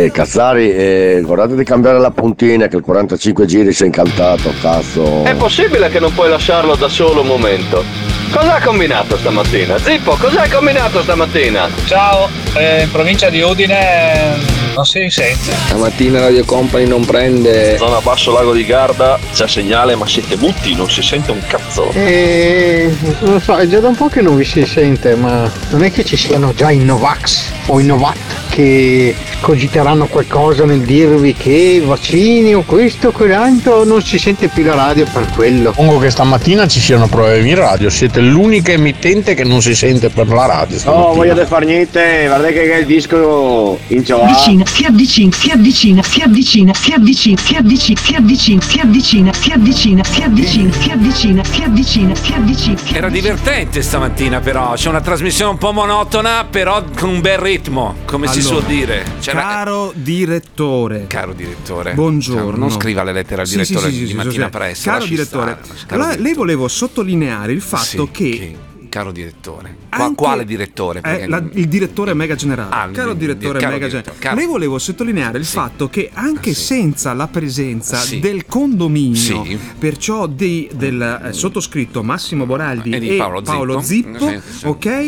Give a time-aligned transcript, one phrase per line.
[0.00, 4.50] Eh, Cazzari, eh, guardate di cambiare la puntina che il 45 giri si è incantato,
[4.62, 5.24] cazzo.
[5.24, 7.84] È possibile che non puoi lasciarlo da solo un momento?
[8.30, 9.76] Cosa ha combinato stamattina?
[9.76, 11.68] Zippo, cosa hai combinato stamattina?
[11.84, 14.38] Ciao, eh, in provincia di Udine
[14.74, 15.52] non si sente.
[15.66, 17.76] Stamattina Radio Company non prende.
[17.76, 21.90] Zona basso lago di Garda c'è segnale ma siete muti, non si sente un cazzo.
[21.92, 25.50] Eh, non lo so, è già da un po' che non vi si sente, ma
[25.68, 30.80] non è che ci siano già i Novax o i Novat che cogiteranno qualcosa nel
[30.80, 35.70] dirvi che vaccini o questo o quell'altro non si sente più la radio per quello.
[35.70, 40.10] Suppongo che stamattina ci siano problemi in radio, siete l'unica emittente che non si sente
[40.10, 40.74] per la radio.
[40.74, 41.14] No, stamattina.
[41.14, 46.20] voglio far niente, guardate che il disco in ciò Vicina, si avvicina, si avvicina, si
[46.22, 51.44] avvicina, si avvicina, si avvicina, si avvicina, si avvicina, si avvicina, si avvicina, si avvicina,
[51.44, 52.80] si avvicina, si avvicina.
[52.92, 57.96] Era divertente stamattina però, c'è una trasmissione un po' monotona però con un bel ritmo,
[58.04, 59.04] come si Allora, suol dire.
[59.20, 61.04] C'era- Caro direttore.
[61.06, 61.94] Caro direttore.
[61.94, 62.50] Buongiorno.
[62.50, 64.58] Cioè, non scriva le lettere al Sì, direttore sì, sì, di sì, mattina sì, sì.
[64.58, 64.90] presto.
[64.90, 66.34] Caro direttore, stare, caro allora, lei direttore.
[66.34, 68.56] volevo sottolineare il fatto Sì, che
[68.90, 69.76] Caro direttore.
[69.90, 71.00] Anche- quale direttore?
[71.04, 72.70] Eh, la- il direttore mega generale.
[72.74, 74.18] Ah, caro direttore caro mega direttore, generale.
[74.18, 78.18] caro- Lei volevo sottolineare il fatto che anche senza la presenza Sì.
[78.18, 79.56] del condominio, Sì.
[79.78, 84.18] perciò dei- del eh, sottoscritto Massimo Boraldi E e, di Paolo Zippo.
[84.18, 84.66] Zippo, Sì, sì.
[84.66, 85.06] ok?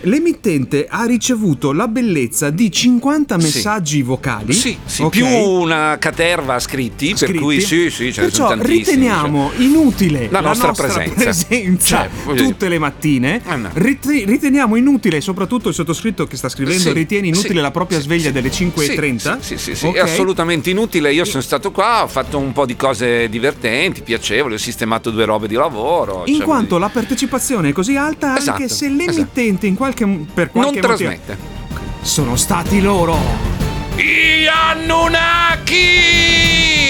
[0.00, 0.08] Sì.
[0.08, 4.52] L'emittente ha ricevuto la bellezza di 50 messaggi vocali.
[4.52, 5.08] Sì, sì, ok?
[5.10, 7.38] più una caterva scritti, per Scritti.
[7.38, 11.14] cui sì, sì, ce Perciò sono riteniamo inutile La nostra presenza.
[11.14, 13.40] presenza Cioè, tutte le mattine.
[13.46, 13.70] Eh, no.
[13.72, 18.00] Rite- riteniamo inutile, soprattutto il sottoscritto che sta scrivendo, Sì, ritiene inutile sì, la propria
[18.00, 19.38] sveglia delle 5.30.
[19.40, 19.94] Sì, sì, sì, Ok?
[19.94, 21.12] è assolutamente inutile.
[21.12, 25.24] Io sono stato qua, ho fatto un po' di cose divertenti, piacevoli, ho sistemato due
[25.24, 26.22] robe di lavoro.
[26.26, 30.50] In cioè, quanto la partecipazione è così alta, anche Esatto, se l'emittente in qualche, per
[30.50, 31.36] qualche non motivo trasmette.
[32.02, 33.16] sono stati loro.
[33.96, 35.86] I Anunnaki!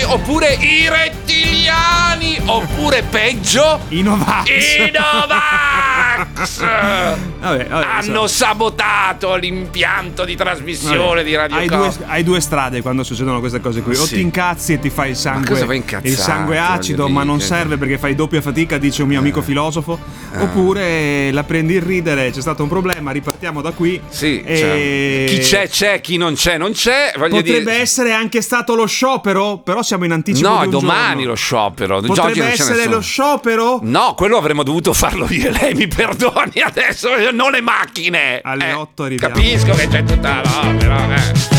[0.05, 2.39] Oppure i rettiliani!
[2.47, 4.49] Oppure peggio, I Novax.
[4.49, 6.61] i Novax!
[7.39, 13.05] Vabbè, vabbè, Hanno sabotato l'impianto di trasmissione di Radio hai due, hai due strade quando
[13.05, 13.95] succedono queste cose qui.
[13.97, 14.15] O Sì.
[14.17, 17.49] ti incazzi e ti fai il sangue, incazzato, il sangue acido, ma non dire?
[17.49, 19.99] serve perché fai doppia fatica, dice un mio amico filosofo.
[20.31, 20.43] Ah.
[20.43, 24.01] Oppure la prendi il ridere, c'è stato un problema, ripartiamo da qui.
[24.09, 27.13] Sì, E- cioè, chi c'è c'è, chi non c'è non c'è.
[27.17, 27.81] Voglio Potrebbe dire...
[27.81, 30.49] essere anche stato lo sciopero, però siamo in anticipo.
[30.49, 31.29] No, di è un domani giorno.
[31.31, 31.97] lo sciopero.
[31.97, 33.79] Oggi Potrebbe essere lo sciopero?
[33.83, 38.41] No, quello avremmo dovuto farlo io e lei, mi perdoni adesso, non le macchine.
[38.43, 39.35] Alle Eh, 8 arriviamo.
[39.35, 40.75] Capisco che c'è tutta la...
[40.79, 41.57] però, eh.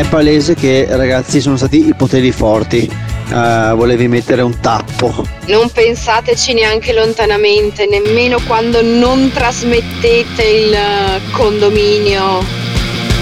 [0.00, 2.90] È palese che ragazzi sono stati i poteri forti.
[3.32, 5.26] Eh, volevi mettere un tappo.
[5.46, 12.44] Non pensateci neanche lontanamente, nemmeno quando non trasmettete il eh, condominio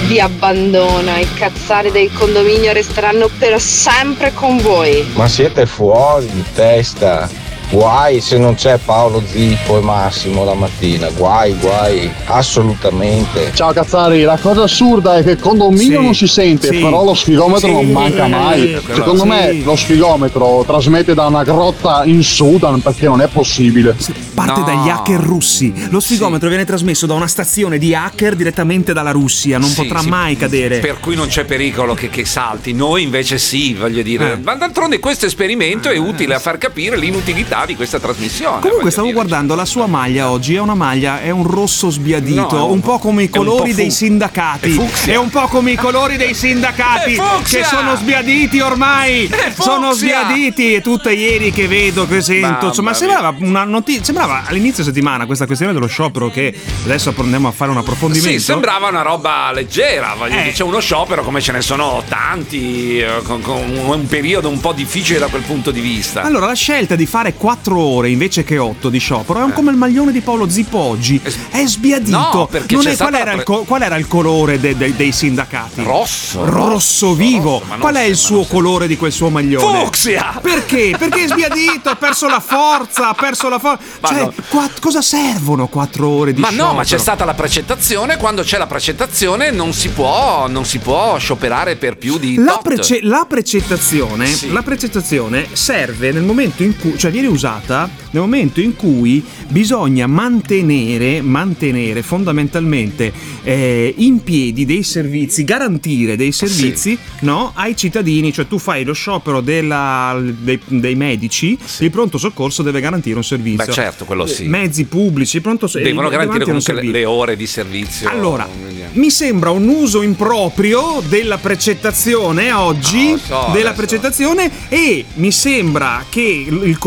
[0.06, 1.18] vi abbandona.
[1.18, 5.06] I cazzari del condominio resteranno per sempre con voi.
[5.14, 7.28] Ma siete fuori di testa.
[7.70, 11.08] Guai se non c'è Paolo Zippo e Massimo la mattina.
[11.10, 12.10] Guai, guai.
[12.26, 13.52] Assolutamente.
[13.54, 17.04] Ciao Cazzari, la cosa assurda è che il condominio Sì, non si sente, sì, però
[17.04, 18.76] lo sfigometro sì, non manca mai.
[18.92, 19.28] Secondo sì.
[19.28, 23.96] me lo sfigometro trasmette da una grotta in Sudan perché non è possibile.
[24.34, 24.66] Parte No.
[24.66, 25.72] dagli hacker russi.
[25.90, 29.58] Lo sfigometro viene trasmesso da una stazione di hacker direttamente dalla Russia.
[29.58, 30.08] Non Sì, potrà sì.
[30.08, 30.80] mai cadere.
[30.80, 34.32] Per cui non c'è pericolo che, che salti, noi invece sì, voglio dire.
[34.32, 34.36] Eh.
[34.38, 38.60] Ma d'altronde questo esperimento è utile a far capire l'inutilità di questa trasmissione.
[38.60, 39.18] Comunque stavo dire.
[39.18, 42.98] guardando la sua maglia oggi, è una maglia, è un rosso sbiadito, No, un po'
[42.98, 44.80] come i colori dei sindacati.
[45.06, 47.18] è un po' come i colori dei sindacati
[47.48, 49.30] che sono sbiaditi ormai.
[49.58, 54.82] Sono sbiaditi e tutte ieri che vedo, che sento, insomma, sembrava una notizia, sembrava all'inizio
[54.84, 56.54] settimana questa questione dello sciopero che
[56.84, 58.38] adesso andiamo a fare un approfondimento.
[58.38, 60.42] Sì, sembrava una roba leggera, voglio Eh.
[60.42, 64.60] dire, c'è uno sciopero come ce ne sono tanti, eh, con, con un periodo un
[64.60, 66.22] po' difficile da quel punto di vista.
[66.22, 69.70] Allora, la scelta di fare 4 ore invece che 8 di sciopero è un come
[69.70, 71.20] il maglione di Paolo Zippo oggi.
[71.50, 72.16] È sbiadito.
[72.16, 72.20] Eh.
[72.20, 75.82] No, è- qual, era pre- co- qual era il colore de- de- dei sindacati?
[75.82, 76.44] Rosso.
[76.44, 77.58] Rosso vivo.
[77.58, 79.84] rosso, ma qual è il ma suo colore di quel suo maglione?
[79.84, 80.38] Fucsia!
[80.42, 80.94] Perché?
[80.98, 83.82] Perché è sbiadito, ha perso la forza, ha perso la forza.
[84.00, 84.32] Ma Cioè, no.
[84.48, 86.68] qua- cosa servono 4 ore di Ma sciopero?
[86.68, 88.16] no, ma c'è stata la precettazione.
[88.16, 92.58] Quando c'è la precettazione non si può, non si può scioperare per più di La,
[92.62, 94.50] prece- la precettazione, Sì.
[94.52, 100.06] la precettazione serve nel momento in cui, cioè viene usata nel momento in cui bisogna
[100.06, 108.46] mantenere, mantenere fondamentalmente eh, in piedi dei servizi, garantire dei servizi no, ai cittadini, cioè
[108.46, 113.64] tu fai lo sciopero della- dei, dei medici, il pronto soccorso deve garantire un servizio.
[113.66, 114.44] Beh, certo, quello sì.
[114.46, 118.08] Mezzi pubblici, pronto so- Devono eh, garantire un comunque le, le ore di servizio.
[118.08, 118.48] Allora,
[118.92, 123.72] mi sembra un uso improprio della precettazione oggi, No, so, della adesso.
[123.74, 126.78] precettazione e mi sembra che il il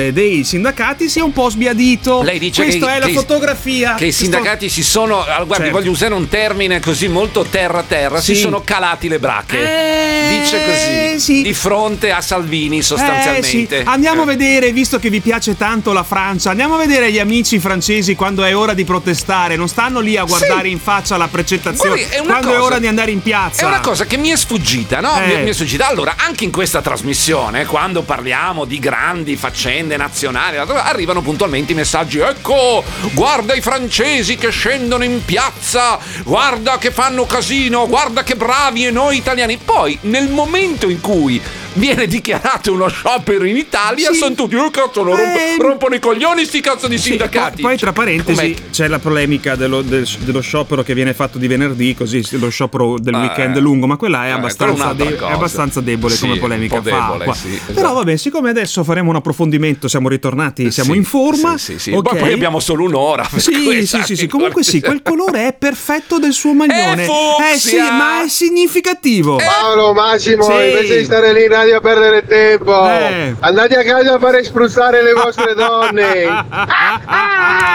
[0.00, 2.22] colore dei sindacati sia un po' sbiadito.
[2.22, 3.94] Lei dice Questa che- è la che- fotografia.
[3.94, 5.20] Che i sindacati si sono.
[5.20, 5.70] ah, Guardi, Certo.
[5.78, 8.20] voglio usare un termine così molto terra-terra.
[8.20, 8.40] Si Sì.
[8.40, 9.58] sono calati le bracche.
[9.60, 11.42] Eh, Dice così.
[11.42, 13.78] Di fronte a Salvini, sostanzialmente.
[13.78, 13.84] Eh, sì.
[13.86, 17.58] Andiamo a vedere, visto che vi piace tanto la Francia, andiamo a vedere gli amici
[17.58, 19.56] francesi quando è ora di protestare.
[19.56, 22.08] Non stanno lì a guardare in faccia la precettazione.
[22.08, 23.62] È quando è cosa- ora di andare in piazza.
[23.62, 25.20] È una cosa che mi è sfuggita, no?
[25.20, 25.26] Eh.
[25.36, 25.86] Mi, mi è sfuggita.
[25.88, 32.18] Allora, anche in questa trasmissione, quando parliamo di grandi faccende nazionali, arrivano puntualmente i messaggi:
[32.18, 38.86] ecco, guarda i francesi che scendono in piazza, guarda che fanno casino, guarda che bravi
[38.86, 39.58] e noi italiani.
[39.58, 41.40] Poi, nel momento in cui
[41.74, 44.18] viene dichiarato uno sciopero in Italia, Sì.
[44.18, 47.62] sono tutti, oh cazzo, lo rompo- Eh, rompono i coglioni sti cazzo di Sì, sindacati.
[47.62, 48.70] poi, poi, tra parentesi Com'è?
[48.70, 52.96] c'è la polemica dello, del- dello sciopero che viene fatto di venerdì, così lo sciopero
[52.98, 53.60] del Ah, weekend eh.
[53.60, 56.76] lungo, ma quella è Eh, abbastanza, de- è abbastanza debole Sì, come un polemica.
[56.76, 57.72] po' debole, fa sì, esatto.
[57.72, 61.56] Però vabbè, siccome adesso faremo un approfondimento, siamo ritornati, siamo Sì, in forma.
[61.58, 61.92] Sì, sì, sì.
[61.92, 62.12] ok?
[62.12, 63.28] Ma poi abbiamo solo un'ora.
[63.36, 67.04] Sì, sì, sì, sì, sai, comunque sì, quel colore è perfetto del suo maglione.
[67.04, 69.36] Eh sì, ma è significativo.
[69.36, 70.52] Paolo, Massimo, Sì.
[70.52, 73.34] invece di stare lì radio a perdere tempo, Eh.
[73.40, 76.28] andate a casa a fare spruzzare le vostre donne.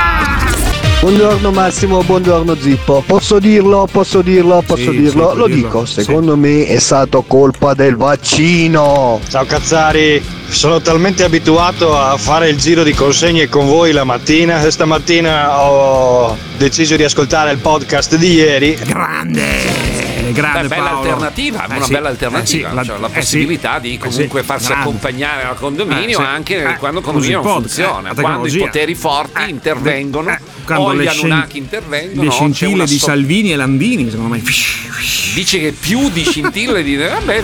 [1.01, 3.03] Buongiorno Massimo, buongiorno Zippo.
[3.05, 5.31] Posso dirlo, posso dirlo, posso Sì, dirlo?
[5.31, 5.61] sì, Lo dirlo.
[5.67, 6.01] dico, Sì.
[6.01, 9.19] secondo me è stato colpa del vaccino.
[9.29, 14.67] Ciao Cazzari, sono talmente abituato a fare il giro di consegne con voi la mattina
[14.67, 18.73] stamattina ho deciso di ascoltare il podcast di ieri.
[18.83, 19.94] Grande!
[20.35, 20.99] Grande Beh, bella Paolo.
[20.99, 23.93] alternativa, Eh una sì, bella eh alternativa, sì, la- cioè la eh sì, possibilità di
[23.93, 24.83] eh comunque sì, farsi grande.
[24.83, 28.95] accompagnare al condominio Eh anche eh, quando il condominio non funziona, eh, quando i poteri
[28.95, 30.29] forti intervengono.
[30.31, 34.09] eh, quando o le gli scen- intervengono, Le scintille una di so- Salvini e Landini,
[34.09, 34.41] secondo me.
[35.33, 37.43] Dice che più di scintille di vabbè,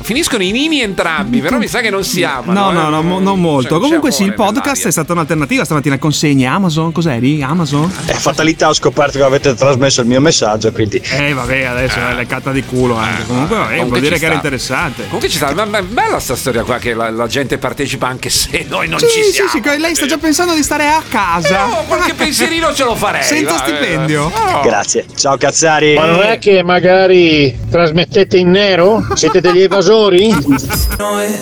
[0.00, 2.70] finiscono i nini entrambi, però mi sa che non si amano.
[2.70, 2.72] Eh?
[2.72, 2.90] No, eh.
[2.90, 3.68] no, no, non molto.
[3.68, 4.88] C'è- c'è Comunque sì, il podcast nell'aria.
[4.88, 5.98] è stata un'alternativa stamattina.
[5.98, 7.42] Consegni Amazon, cos'eri?
[7.42, 7.92] Amazon?
[8.06, 11.00] Eh, fatalità ho scoperto che avete trasmesso il mio messaggio, quindi...
[11.04, 13.24] Eh vabbè, adesso è leccata di culo anche.
[13.26, 15.02] Comunque vabbè, Comunque vuol dire che era interessante.
[15.04, 18.06] Comunque ci sta, ma- ma è bella sta storia qua che la, la gente partecipa
[18.08, 19.50] anche se noi non sì, ci sì, siamo.
[19.50, 21.66] sì, che lei sta già pensando di stare a casa.
[21.66, 23.22] No, qualche pensierino ce lo farei.
[23.22, 23.68] Senza va, eh.
[23.68, 24.22] stipendio.
[24.22, 24.60] No.
[24.62, 25.04] Grazie.
[25.14, 25.94] Ciao Cazzari.
[25.94, 29.04] Ma non è che magari trasmettete in nero?
[29.14, 30.34] Siete degli evasori?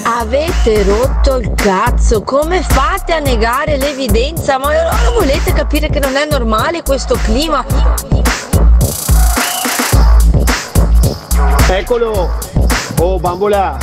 [0.03, 4.59] Avete rotto il cazzo, come fate a negare l'evidenza?
[4.59, 7.65] Ma allora volete capire che non è normale questo clima?
[11.69, 12.31] Eccolo!
[12.99, 13.79] Oh bambola!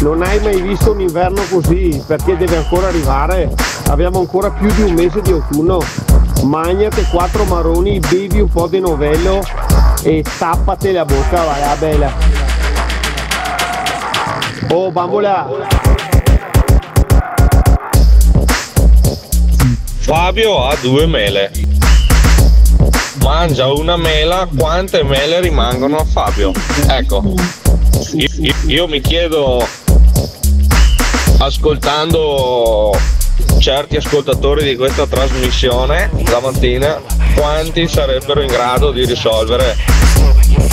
[0.00, 3.71] Non hai mai visto un inverno così, perché deve ancora arrivare.
[3.88, 5.80] Abbiamo ancora più di un mese di autunno.
[6.44, 9.42] Magnate quattro maroni, bevi un po' di novello
[10.02, 12.12] e tappate la bocca, vai a bella.
[14.70, 15.48] Oh bambola!
[19.98, 21.50] Fabio ha due mele.
[23.22, 26.50] Mangia una mela, quante mele rimangono a Fabio?
[26.88, 27.22] Ecco,
[28.14, 29.64] io- io mi chiedo,
[31.38, 32.90] ascoltando
[33.62, 37.00] certi ascoltatori di questa trasmissione la mattina,
[37.36, 39.76] quanti sarebbero in grado di risolvere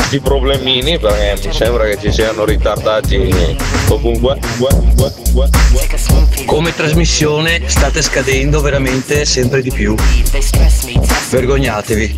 [0.09, 3.55] i problemini, perché mi sembra che ci siano ritardati
[3.89, 4.39] ovunque.
[4.57, 5.49] ovunque.
[6.45, 9.93] Come trasmissione state scadendo veramente sempre di più.
[11.29, 12.17] Vergognatevi.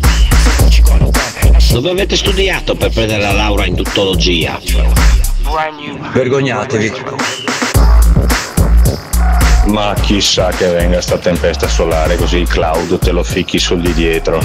[1.70, 4.58] Dove avete studiato per prendere la laurea in tuttologia?
[6.14, 6.92] Vergognatevi.
[9.72, 13.94] Ma chissà che venga sta tempesta solare così il cloud te lo ficchi sul di
[13.94, 14.38] dietro.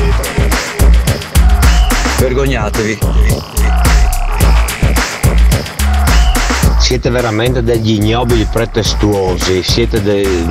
[2.17, 2.97] Vergognatevi.
[6.79, 10.47] Siete veramente degli ignobili pretestuosi, siete dei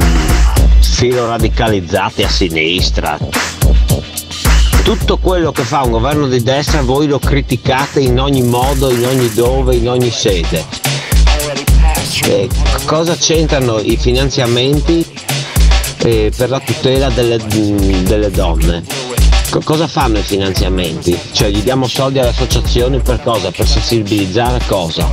[0.80, 3.16] filo radicalizzati a sinistra.
[4.82, 9.06] Tutto quello che fa un governo di destra voi lo criticate in ogni modo, in
[9.06, 10.95] ogni dove, in ogni sede.
[12.24, 12.48] Eh,
[12.86, 15.04] cosa c'entrano i finanziamenti
[15.98, 18.82] eh, per la tutela delle, delle donne?
[19.50, 21.18] Co- cosa fanno i finanziamenti?
[21.32, 23.50] Cioè gli diamo soldi alle associazioni per cosa?
[23.50, 25.12] Per sensibilizzare cosa?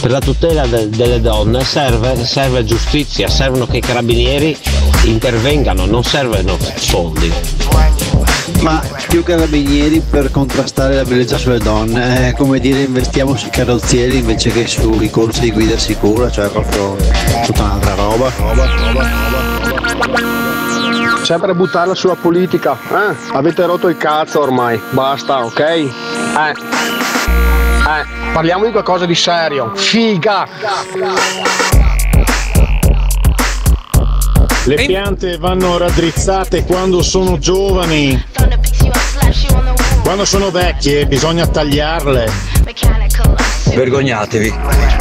[0.00, 4.56] per la tutela de- delle donne serve, serve giustizia, servono che i carabinieri
[5.04, 7.32] intervengano, non servono fondi.
[8.60, 14.18] Ma più carabinieri per contrastare la violenza sulle donne, è come dire investiamo sui carrozzieri
[14.18, 16.96] invece che sui corsi di guida sicura, cioè proprio
[17.44, 18.30] tutta un'altra roba.
[21.22, 23.14] Sempre buttarla sulla politica, eh?
[23.32, 25.60] Avete rotto il cazzo ormai, basta, ok?
[25.60, 25.86] Eh.
[27.88, 29.72] Eh, parliamo di qualcosa di serio.
[29.74, 30.46] Figa!
[34.64, 38.22] Le piante vanno raddrizzate quando sono giovani.
[40.08, 42.30] Quando sono vecchie bisogna tagliarle.
[43.74, 44.97] Vergognatevi.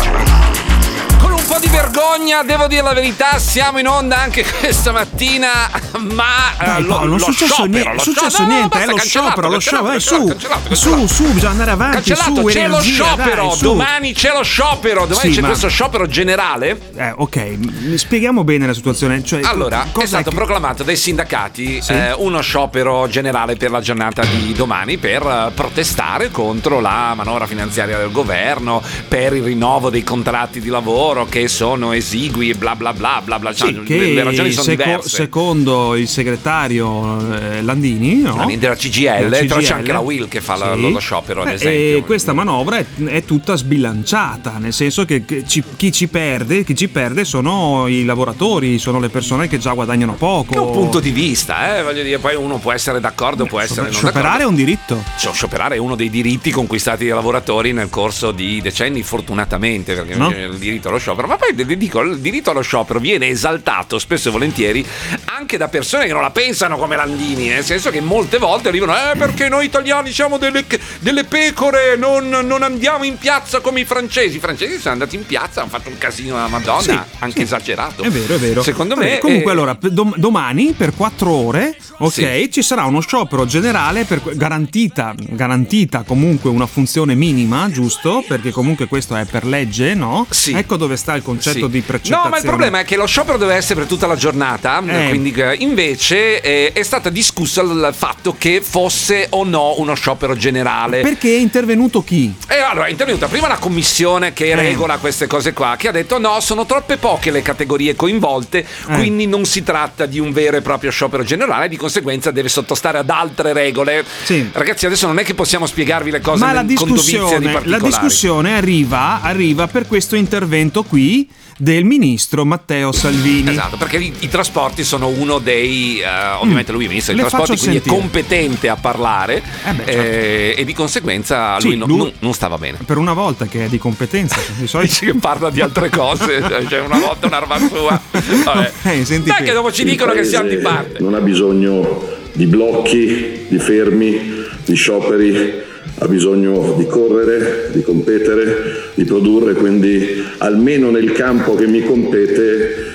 [2.10, 5.70] Vergogna, devo dire la verità, siamo in onda anche questa mattina,
[6.14, 8.56] ma eh, Dai, lo, Paolo, non lo è successo, niente, lo successo sciopero- no, no,
[8.58, 11.52] niente, basta, è lo cancellato, sciopero, lo sciopero, dai, cancellato, su, cancellato, su, su, bisogna
[11.52, 15.36] andare avanti, Cancellato, su, c'è lo energia, sciopero, dai, domani c'è lo sciopero, domani Sì,
[15.36, 16.80] c'è ma- questo sciopero generale.
[16.96, 17.58] Eh, ok,
[17.96, 19.24] spieghiamo bene la situazione.
[19.24, 21.92] Cioè, Allora, è stato che- proclamato dai sindacati Sì.
[21.92, 27.46] eh, uno sciopero generale per la giornata di domani per eh, protestare contro la manovra
[27.48, 32.76] finanziaria del governo, per il rinnovo dei contratti di lavoro che sono esigui e bla
[32.76, 33.54] bla bla bla bla.
[33.54, 35.10] Cioè, Sì, che le ragioni sono seco- diverse.
[35.10, 38.36] secondo il segretario eh, Landini, no?
[38.38, 39.74] Landini della CGL, Della però c'è CGL.
[39.74, 40.92] anche la Will che fa la- Sì.
[40.92, 41.98] lo sciopero, ad Eh, esempio.
[41.98, 46.76] E questa manovra è, è tutta sbilanciata, nel senso che ci- chi, ci perde, chi
[46.76, 50.54] ci perde sono i lavoratori, sono le persone che già guadagnano poco.
[50.54, 53.84] È un punto di vista, eh, voglio dire, poi uno può essere d'accordo, può essere
[53.84, 54.44] non Scioperare d'accordo.
[54.44, 55.04] è un diritto.
[55.20, 60.16] Cioè, scioperare è uno dei diritti conquistati dai lavoratori nel corso di decenni, fortunatamente, perché
[60.16, 60.30] No.
[60.30, 61.28] il diritto allo sciopero.
[61.28, 61.54] Ma poi
[61.88, 64.86] dico, il diritto allo sciopero viene esaltato spesso e volentieri
[65.26, 68.94] anche da persone che non la pensano come Landini, nel senso che molte volte arrivano,
[68.96, 70.66] eh, perché noi italiani siamo delle,
[71.00, 74.38] delle pecore, non, non andiamo in piazza come i francesi.
[74.38, 78.04] I francesi sono andati in piazza, hanno fatto un casino alla Madonna, Sì, anche esagerato.
[78.04, 78.64] È vero, è vero.
[78.64, 79.20] Secondo Vabbè, me...
[79.20, 82.50] Comunque, eh, allora, domani per quattro ore, ok, Sì.
[82.52, 88.24] ci sarà uno sciopero generale per garantita, garantita comunque una funzione minima, giusto?
[88.28, 90.26] Perché comunque questo è per legge, no?
[90.30, 90.52] Sì.
[90.54, 91.72] Ecco dove sta il concetto Sì.
[91.80, 92.24] Di precettazione.
[92.24, 94.82] No, ma il problema è che lo sciopero deve essere per tutta la giornata.
[94.86, 95.10] Eh.
[95.10, 100.36] Quindi, eh, invece, eh, è stata discussa il fatto che fosse o no uno sciopero
[100.36, 101.02] generale.
[101.02, 102.34] Perché è intervenuto chi?
[102.48, 104.56] E allora è intervenuta prima la commissione che Eh.
[104.56, 108.94] regola queste cose qua, che ha detto no, sono troppe poche le categorie coinvolte, Eh.
[108.96, 112.98] quindi non si tratta di un vero e proprio sciopero generale, di conseguenza deve sottostare
[112.98, 114.04] ad altre regole.
[114.52, 117.18] Ragazzi, adesso non è che possiamo spiegarvi le cose Ma la nel- con dovizia di
[117.18, 117.84] discussione, la particolari.
[117.84, 121.28] discussione arriva, arriva per questo intervento qui
[121.58, 123.50] del ministro Matteo Salvini.
[123.50, 126.00] Esatto, perché i, i trasporti sono uno dei.
[126.00, 126.06] eh,
[126.40, 127.96] ovviamente lui è ministro dei Le trasporti, quindi sentire.
[127.96, 132.34] è competente a parlare Eh beh, eh, e di conseguenza Sì, lui, non- lui- non,
[132.34, 132.78] stava bene.
[132.86, 136.42] Per una volta che è di competenza, di solito Dici che parla di altre cose,
[136.70, 138.00] cioè una volta una roba sua.
[138.44, 138.72] Vabbè.
[138.88, 141.00] Eh, senti che dopo ci dicono che siamo di paese parte.
[141.02, 145.52] Non ha bisogno di blocchi, di fermi, di scioperi,
[146.00, 152.94] ha bisogno di correre, di competere, di produrre, quindi almeno nel campo che mi compete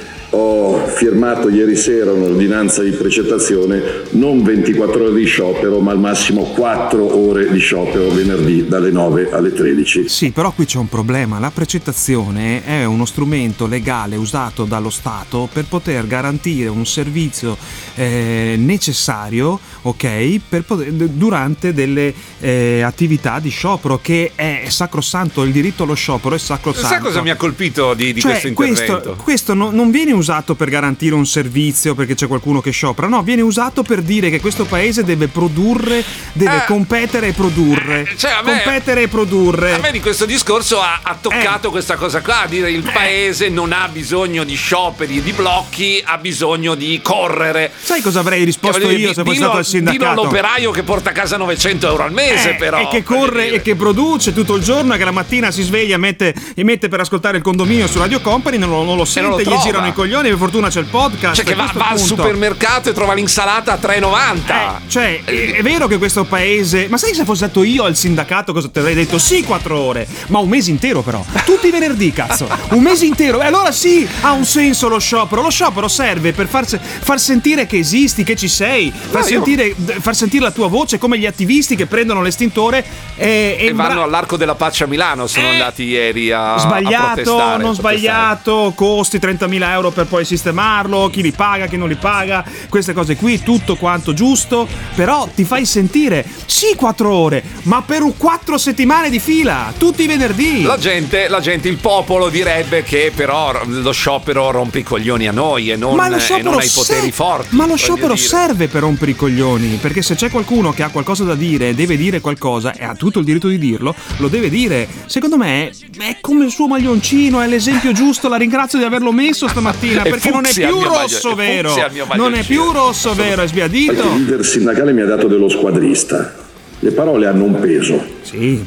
[1.03, 7.19] firmato ieri sera un'ordinanza di precettazione, non 24 ore di sciopero, ma al massimo 4
[7.19, 10.09] ore di sciopero venerdì dalle 9 alle 13.
[10.09, 11.41] Sì, però qui c'è un problema.
[11.41, 17.57] La precettazione è uno strumento legale usato dallo Stato per poter garantire un servizio
[17.97, 25.43] eh, necessario, ok, per poter- durante delle eh, attività di sciopero, che è sacrosanto.
[25.43, 26.87] Il diritto allo sciopero è sacrosanto.
[26.87, 28.93] Sai cosa mi ha colpito di, di Cioè, questo intervento?
[28.93, 33.07] questo, questo no- non viene usato per garantire un servizio perché c'è qualcuno che sciopera,
[33.09, 36.65] no, viene usato per dire che questo paese deve produrre, deve Eh.
[36.67, 38.09] competere e produrre.
[38.17, 39.75] Cioè, a me- competere e produrre.
[39.75, 43.73] A me di questo discorso ha, ha toccato questa cosa qua, dire il paese non
[43.73, 47.71] ha bisogno di scioperi e di blocchi, ha bisogno di correre.
[47.81, 50.21] Sai cosa avrei risposto io se dillo- fossi stato al Dillo sindacato?
[50.21, 52.79] all'operaio che porta a casa 900 euro al mese, Eh, però.
[52.81, 55.97] e che corre e che produce tutto il giorno e che la mattina si sveglia
[55.97, 59.29] mette, e mette per ascoltare il condominio su Radio Company non lo, non lo sente,
[59.31, 61.89] non lo gli girano i coglioni per fortuna c'è il podcast Cioè, che va, va
[61.91, 64.89] al supermercato e trova l'insalata a 3,90.
[64.89, 66.87] Cioè, è, è vero che questo paese.
[66.89, 69.19] Ma sai se fossi stato io al sindacato cosa ti avrei detto?
[69.19, 71.23] Sì, quattro ore, ma un mese intero, però.
[71.45, 72.49] Tutti i venerdì, cazzo.
[72.71, 73.41] Un mese intero.
[73.43, 75.43] E allora sì, ha un senso lo sciopero.
[75.43, 79.45] Lo sciopero serve per far, far sentire che esisti, che ci sei, far, No, io-
[79.45, 82.85] sentire, far sentire la tua voce, come gli attivisti che prendono l'estintore
[83.17, 87.41] e, E vanno bra- all'arco della Pace a Milano, sono andati ieri a, Sbagliato, non
[87.41, 87.75] a protestare.
[87.75, 90.61] sbagliato, costi 30.000 euro per poi sistemare.
[90.63, 95.29] Firmarlo, chi li paga, chi non li paga, queste cose qui, tutto quanto giusto, però
[95.35, 100.07] ti fai sentire, sì, quattro ore, ma per un quattro settimane di fila, tutti i
[100.07, 100.63] venerdì.
[100.63, 105.33] La gente, la gente, il popolo direbbe che però lo sciopero rompe i coglioni a
[105.33, 107.57] noi e non, ma lo e non ai poteri se- forti.
[107.57, 108.27] Ma lo sciopero dire.
[108.27, 109.79] serve per rompere i coglioni.
[109.81, 112.95] Perché se c'è qualcuno che ha qualcosa da dire e deve dire qualcosa e ha
[112.95, 114.87] tutto il diritto di dirlo, lo deve dire.
[115.07, 118.29] Secondo me è come il suo maglioncino, è l'esempio giusto.
[118.29, 121.75] La ringrazio di averlo messo stamattina perché non è fucsia più rosso vero.
[122.15, 123.93] Non è più rosso vero, è sbiadito.
[123.93, 126.35] Il leader sindacale mi ha dato dello squadrista.
[126.79, 128.03] Le parole hanno un peso.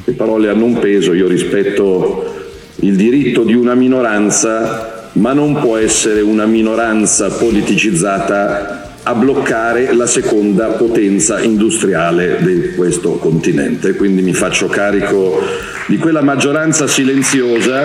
[0.04, 1.14] Le parole hanno un peso.
[1.14, 2.34] Io rispetto
[2.78, 10.08] il diritto di una minoranza, ma non può essere una minoranza politicizzata a bloccare la
[10.08, 13.94] seconda potenza industriale di questo continente.
[13.96, 15.40] Quindi mi faccio carico
[15.88, 17.84] di quella maggioranza silenziosa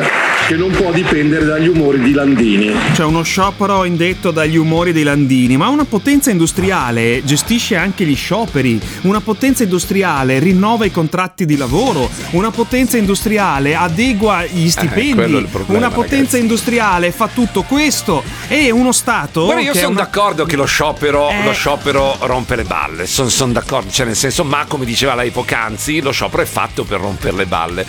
[0.48, 2.72] che non può dipendere dagli umori di Landini.
[2.94, 8.16] C'è uno sciopero indetto dagli umori dei Landini, ma una potenza industriale gestisce anche gli
[8.16, 15.10] scioperi, una potenza industriale rinnova i contratti di lavoro, una potenza industriale adegua gli stipendi,
[15.10, 18.22] Eh, quello è il problema, una potenza industriale fa tutto questo.
[18.48, 19.44] E uno Stato...
[19.44, 21.44] Guarda, io sono una- d'accordo che lo sciopero, Eh.
[21.44, 26.00] lo sciopero rompe le balle, sono d'accordo, cioè nel senso, ma come diceva lei poc'anzi,
[26.00, 27.86] lo sciopero è fatto per rompere le balle.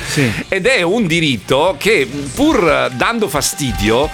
[0.47, 4.09] Ed è un diritto che pur dando fastidio,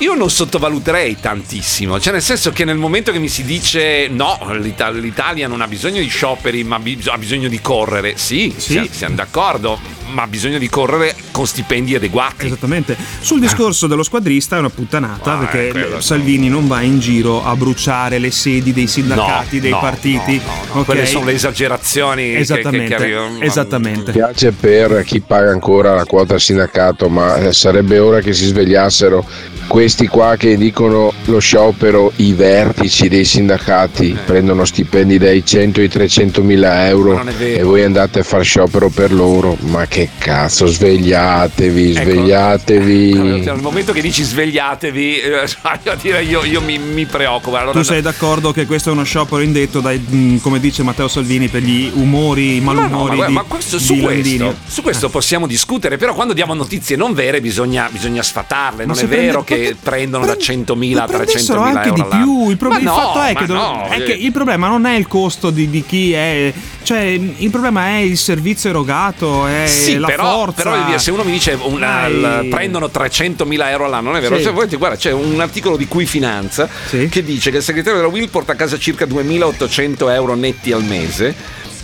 [0.00, 4.38] io non sottovaluterei tantissimo, cioè nel senso che nel momento che mi si dice no,
[4.60, 8.86] l'Ita- l'Italia non ha bisogno di scioperi, ma bi- ha bisogno di correre, sì, siamo,
[8.90, 9.78] siamo d'accordo,
[10.12, 12.46] ma ha bisogno di correre con stipendi adeguati.
[12.46, 12.96] Esattamente.
[13.20, 17.44] Sul discorso dello squadrista è una puttanata Ah, perché eh, Salvini non va in giro
[17.44, 20.40] a bruciare le sedi dei sindacati, No, dei no, partiti.
[20.72, 20.84] ok?
[20.84, 23.40] Quelle sono le esagerazioni che- che- Esattamente, che arrivano.
[23.40, 24.12] esattamente.
[24.12, 28.44] Piace per chi paga ancora la quota al sindacato, ma eh, sarebbe ora che si
[28.46, 34.14] svegliassero questi qua che dicono lo sciopero, i vertici dei sindacati Eh.
[34.24, 39.12] prendono stipendi dai 100 ai 300 mila euro e voi andate a far sciopero per
[39.12, 39.56] loro.
[39.60, 42.02] Ma che cazzo, svegliatevi, Ecco.
[42.02, 43.12] svegliatevi.
[43.44, 45.30] Nel momento che dici svegliatevi, eh,
[45.62, 47.56] voglio dire, io, io mi, mi preoccupo.
[47.56, 51.08] Allora, Tu sei d'accordo che questo è uno sciopero indetto dai, mh, come dice Matteo
[51.08, 53.96] Salvini, per gli umori, i Ma no, malumori ma, guarda, di, ma questo, di su,
[53.98, 58.84] questo, su questo possiamo discutere, però quando diamo notizie non vere bisogna, bisogna sfatarle.
[58.86, 62.50] Non è vero prende- che prendono da 100.000 a 300.000 Prendessero euro anche di più.
[62.50, 64.02] Il, pro- Ma il no, fatto è che, do- no, è eh.
[64.04, 66.52] che il problema non è il costo di, di chi è.
[66.82, 70.62] Cioè, il problema è il servizio erogato, è Sì, la però, forza.
[70.62, 72.12] però se uno mi dice un- Dai.
[72.14, 74.36] il- prendono 300.000 euro all'anno, non è vero?
[74.38, 74.44] Sì.
[74.44, 78.10] Cioè, voi- guarda, c'è un articolo di Cui Finanza che dice che il segretario della
[78.12, 81.34] Will porta a casa circa 2.800 euro netti al mese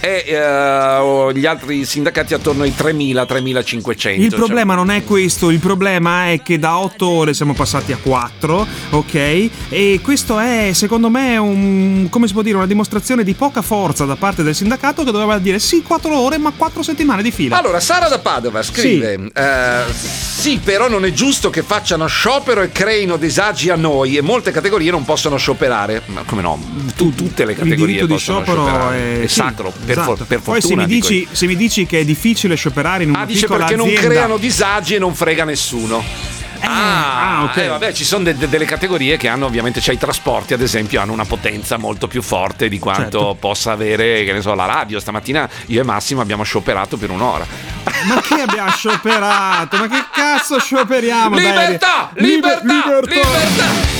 [0.05, 4.21] e eh, gli altri sindacati attorno ai 3.000-3.500.
[4.21, 7.93] Il cioè- problema non è questo, il problema è che da 8 ore siamo passati
[7.93, 9.14] a 4, ok?
[9.71, 14.05] E questo è, secondo me, un, come si può dire, una dimostrazione di poca forza
[14.05, 17.59] da parte del sindacato che doveva dire sì, 4 ore, ma 4 settimane di fila.
[17.59, 22.71] Allora, Sara da Padova scrive: eh, Sì, però non è giusto che facciano sciopero e
[22.71, 26.03] creino disagi a noi e molte categorie non possono scioperare.
[26.07, 26.61] Ma come no?
[26.95, 28.97] Tu- tutte le il categorie diritto di possono sciopero scioperare.
[28.99, 30.16] è, È sì, sacro, per, esatto.
[30.16, 30.83] for- per Poi se fortuna.
[30.87, 33.76] mi, dico dici, se mi dici che è difficile scioperare in una Ah, dice perché
[33.76, 36.04] non azienda, creano disagi e non frega nessuno.
[36.66, 37.57] Ah, ah, ok.
[37.59, 40.62] eh, vabbè, ci sono de- de- delle categorie che hanno ovviamente, cioè i trasporti ad
[40.62, 43.37] esempio hanno una potenza molto più forte di quanto Certo.
[43.38, 44.98] possa avere, che ne so, la radio.
[44.98, 47.46] Stamattina io e Massimo abbiamo scioperato per un'ora.
[48.07, 49.76] Ma che abbiamo scioperato?
[49.76, 51.35] Ma che cazzo scioperiamo?
[51.37, 51.44] dai?
[51.44, 52.11] Libertà!
[52.14, 53.93] Liber- libertà!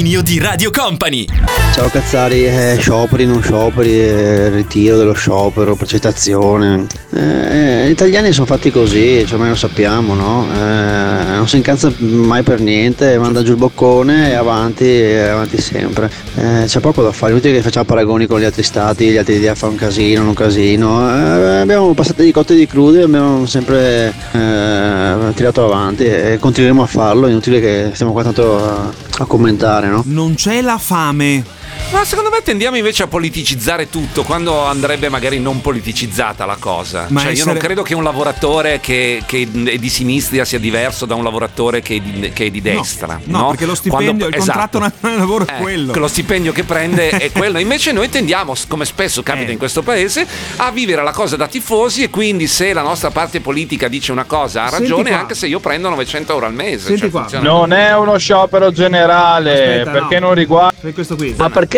[0.00, 1.26] Condominio di Radio Company.
[1.74, 6.86] Ciao Cazzari, eh, scioperi, non scioperi, eh, ritiro dello sciopero, precettazione.
[7.14, 10.46] Eh, gli italiani sono fatti così, cioè, ormai lo sappiamo, no?
[10.54, 15.60] Eh, non si incazza mai per niente, manda giù il boccone e avanti, e avanti
[15.60, 16.10] sempre.
[16.34, 19.46] Eh, c'è poco da fare, inutile che facciamo paragoni con gli altri stati, gli altri
[19.46, 21.08] a fare un casino, non un casino.
[21.10, 26.82] Eh, abbiamo passato di cotte e di crude, abbiamo sempre eh, tirato avanti e continueremo
[26.82, 30.02] a farlo, è inutile che stiamo qua tanto a, a commentare, no?
[30.06, 31.59] Non c'è la fame.
[31.92, 37.06] Ma secondo me tendiamo invece a politicizzare tutto quando andrebbe magari non politicizzata la cosa.
[37.08, 40.60] Ma cioè, io essere- non credo che un lavoratore che, che è di sinistra sia
[40.60, 43.20] diverso da un lavoratore che è di, che è di destra.
[43.24, 45.08] No, No, perché lo stipendio, il contratto esatto.
[45.08, 45.92] di lavoro è Eh, quello.
[45.94, 47.58] lo stipendio che prende è quello.
[47.58, 49.52] Invece noi tendiamo, come spesso capita Eh.
[49.52, 50.24] in questo paese,
[50.56, 54.24] a vivere la cosa da tifosi e quindi se la nostra parte politica dice una
[54.24, 55.18] cosa ha Senti ragione qua.
[55.18, 56.96] anche se io prendo 900 euro al mese.
[56.96, 60.26] Cioè, funziona Non è uno sciopero generale Aspetta, perché no.
[60.26, 60.92] non riguarda.
[60.92, 61.34] questo qui.
[61.36, 61.69] Ma perché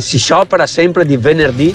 [0.00, 1.72] si sciopera sempre di venerdì?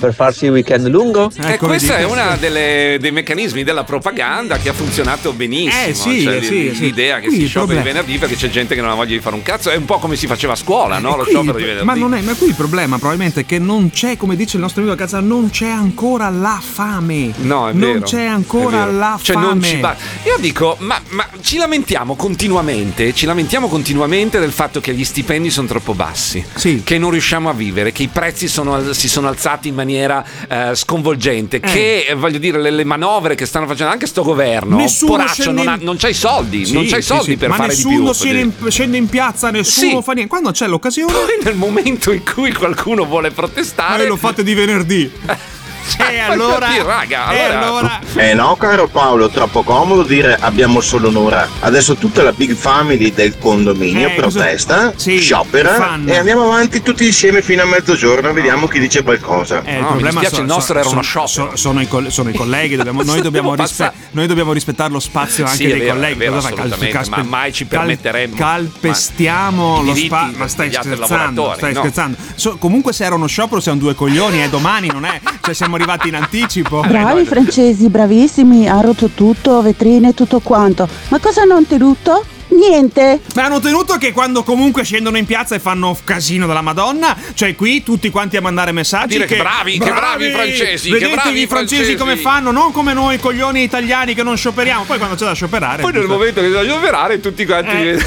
[0.00, 1.30] Per farsi il weekend lungo.
[1.36, 5.84] E Ecco, questo è uno dei meccanismi della propaganda che ha funzionato benissimo.
[5.86, 6.80] Eh, sì, Cioè, eh, sì, sì.
[6.80, 9.20] l'idea che Qui si sciopera il venerdì perché c'è gente che non ha voglia di
[9.20, 9.70] fare un cazzo.
[9.70, 11.16] È un po' come si faceva a scuola, no?
[11.16, 11.84] Lo Qui- sciopero di venerdì.
[11.84, 14.62] ma, non è, ma qui il problema probabilmente è che non c'è, come dice il
[14.62, 17.32] nostro amico Cazza, non c'è ancora la fame.
[17.36, 19.46] No, è non vero, c'è è ancora la Cioè, fame.
[19.46, 24.80] non ci va- Io dico, ma, ma ci lamentiamo continuamente, ci lamentiamo continuamente del fatto
[24.80, 26.42] che gli stipendi sono troppo bassi,
[26.84, 30.74] che non riusciamo a vivere, che i prezzi sono si sono alzati in maniera eh,
[30.74, 35.12] sconvolgente, che eh, voglio dire le, le manovre che stanno facendo anche sto governo, Nessuno
[35.12, 37.30] poraccio, scende non, ha, in- non c'ha i soldi, Sì, non c'ha i sì, soldi
[37.32, 38.02] sì, per fare di più.
[38.04, 40.30] nessuno scende, in piazza, nessuno fa niente.
[40.30, 45.10] Quando c'è l'occasione, Poi nel momento in cui qualcuno vuole protestare, lo fate di venerdì.
[46.10, 51.08] e allora- raga, e allora, allora- Eh no, caro Paolo, troppo comodo dire abbiamo solo
[51.08, 51.48] un'ora.
[51.60, 56.10] Adesso tutta la big family del condominio Eh, protesta, Sì, sciopera fanno.
[56.10, 59.62] e andiamo avanti tutti insieme fino a mezzogiorno, vediamo chi dice qualcosa.
[59.64, 63.20] Eh, il problema so- so- so- so- sono, i coll- sono i colleghi, dobbiamo- noi,
[63.22, 66.12] dobbiamo rispe- noi dobbiamo rispettare lo spazio anche Sì, è dei vero, colleghi.
[66.12, 68.36] è vero, Cosa assolutamente, Calpe- ma mai ci permetteremmo.
[68.36, 70.38] calpestiamo lo spazio.
[70.38, 71.54] Ma stai scherzando?
[71.56, 71.80] Stai no.
[71.80, 72.16] scherzando?
[72.34, 74.38] So- comunque, se era uno sciopero, siamo due coglioni.
[74.40, 75.20] È domani, non è?
[75.40, 76.80] Cioè, siamo arrivati in anticipo.
[76.86, 80.88] Bravi francesi, bravissimi, ha rotto tutto, vetrine, tutto quanto.
[81.08, 82.24] Ma cosa hanno tenuto?
[82.50, 83.20] Niente.
[83.34, 87.54] Ma hanno tenuto che quando comunque scendono in piazza e fanno casino della Madonna, cioè
[87.54, 89.14] qui tutti quanti a mandare messaggi.
[89.14, 91.96] Dire che bravi, che bravi i francesi, che Vedetevi bravi i francesi, francesi.
[91.96, 94.84] come fanno, non come noi coglioni italiani che non scioperiamo.
[94.84, 95.82] Poi quando c'è da scioperare.
[95.82, 97.98] Poi nel momento che bisogna operare tutti quanti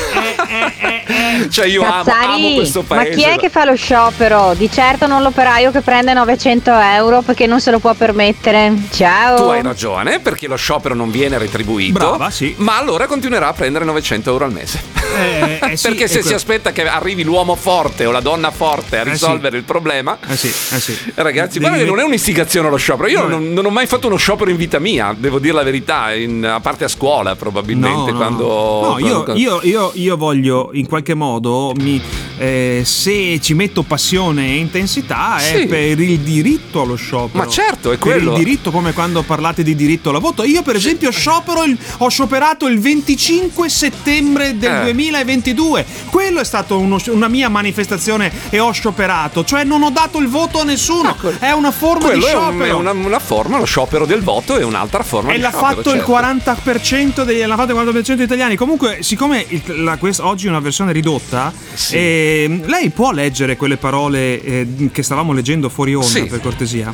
[1.50, 4.54] cioè io amo, amo questo ma paese chi è che fa lo sciopero?
[4.56, 8.74] Di certo non l'operaio che prende 900 euro perché non se lo può permettere.
[8.92, 9.36] Ciao.
[9.36, 12.54] tu hai ragione perché lo sciopero non viene retribuito Brava, sì.
[12.58, 14.82] ma allora continuerà a prendere 900 euro al mese
[15.16, 18.50] Eh, eh, sì, perché se si que- aspetta che arrivi l'uomo forte o la donna
[18.52, 19.10] forte a Eh, sì.
[19.12, 20.98] risolvere il problema Eh sì, eh sì.
[21.16, 23.08] Ragazzi, guarda che non è un'istigazione allo sciopero.
[23.10, 25.64] Io No, non, non ho mai fatto uno sciopero in vita mia, devo dire la
[25.64, 28.12] verità, in- a parte a scuola probabilmente.
[28.12, 32.02] No, no, quando, no, io, quando- io- io- io voglio in qualche modo, mi,
[32.38, 35.66] eh, se ci metto passione e intensità, è Sì.
[35.68, 37.44] per il diritto allo sciopero.
[37.44, 38.32] Ma certo, è Per quello.
[38.32, 40.44] il diritto, come quando parlate di diritto alla voto.
[40.44, 44.82] Io, per esempio, sciopero il- ho scioperato il 25 settembre del Eh.
[44.84, 45.86] 2022.
[46.10, 49.44] Quello è stato uno- una mia manifestazione e ho scioperato.
[49.44, 51.16] Cioè, non ho dato il voto a nessuno.
[51.40, 52.66] È una forma di Quello è, un- sciopero.
[52.66, 55.80] è una, una forma, lo sciopero del voto è un'altra forma E di l'ha sciopero.
[55.80, 56.06] il certo.
[56.12, 58.56] 40% degli, l'ha fatto il 40% degli italiani.
[58.56, 61.98] Comunque, siccome il- la- quest- oggi è una versione ridotta, Sì.
[62.44, 66.26] Ehm, lei può leggere quelle parole eh, che stavamo leggendo fuori onda, Sì.
[66.26, 66.94] per cortesia?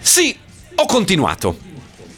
[0.00, 0.34] Sì,
[0.76, 1.56] ho continuato.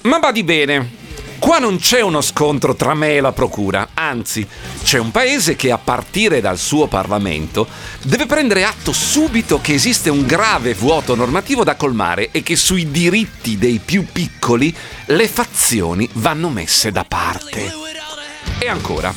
[0.03, 1.03] Ma badi bene.
[1.39, 4.47] Qua non c'è uno scontro tra me e la procura, anzi,
[4.83, 7.67] c'è un paese che a partire dal suo Parlamento
[8.03, 12.91] deve prendere atto subito che esiste un grave vuoto normativo da colmare e che sui
[12.91, 14.75] diritti dei più piccoli
[15.07, 17.71] le fazioni vanno messe da parte.
[18.59, 19.13] E ancora,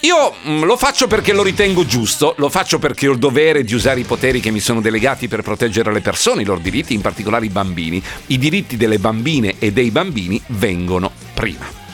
[0.00, 3.74] io mm, lo faccio perché lo ritengo giusto, lo faccio perché ho il dovere di
[3.74, 7.00] usare i poteri che mi sono delegati per proteggere le persone, i loro diritti, in
[7.00, 8.00] particolare i bambini.
[8.26, 11.87] I diritti delle bambine e dei bambini vengono prima.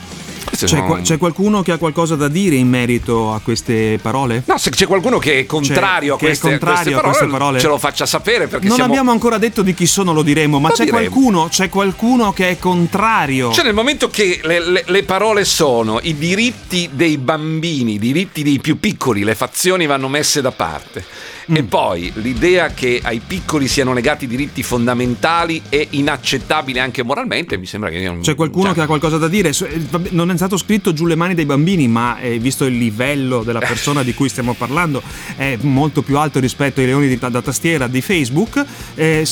[0.56, 4.44] Queste C'è, qua- c'è qualcuno che ha qualcosa da dire in merito a queste parole?
[4.46, 7.00] No, se c'è qualcuno che è contrario, Cioè, a, che è queste, contrario a queste
[7.00, 7.58] a queste parole?
[7.58, 8.90] ce lo faccia sapere perché Non siamo...
[8.92, 11.02] abbiamo ancora detto di chi sono, lo diremo, ma Lo c'è diremo.
[11.08, 13.52] qualcuno, c'è qualcuno che è contrario.
[13.52, 18.42] Cioè, nel momento che le, le- le parole sono i diritti dei bambini, i diritti
[18.44, 21.04] dei più piccoli, le fazioni vanno messe da parte.
[21.46, 21.66] E Mm.
[21.66, 27.90] poi l'idea che ai piccoli siano legati diritti fondamentali è inaccettabile anche moralmente, mi sembra
[27.90, 29.50] che un- C'è qualcuno cioè, che ha qualcosa da dire?
[29.50, 33.42] Eh, Non è stato scritto giù le mani dei bambini, ma eh, visto il livello
[33.42, 35.02] della persona di cui stiamo parlando,
[35.36, 38.64] è molto più alto rispetto ai leoni di- da tastiera di Facebook.
[38.94, 39.26] Eh,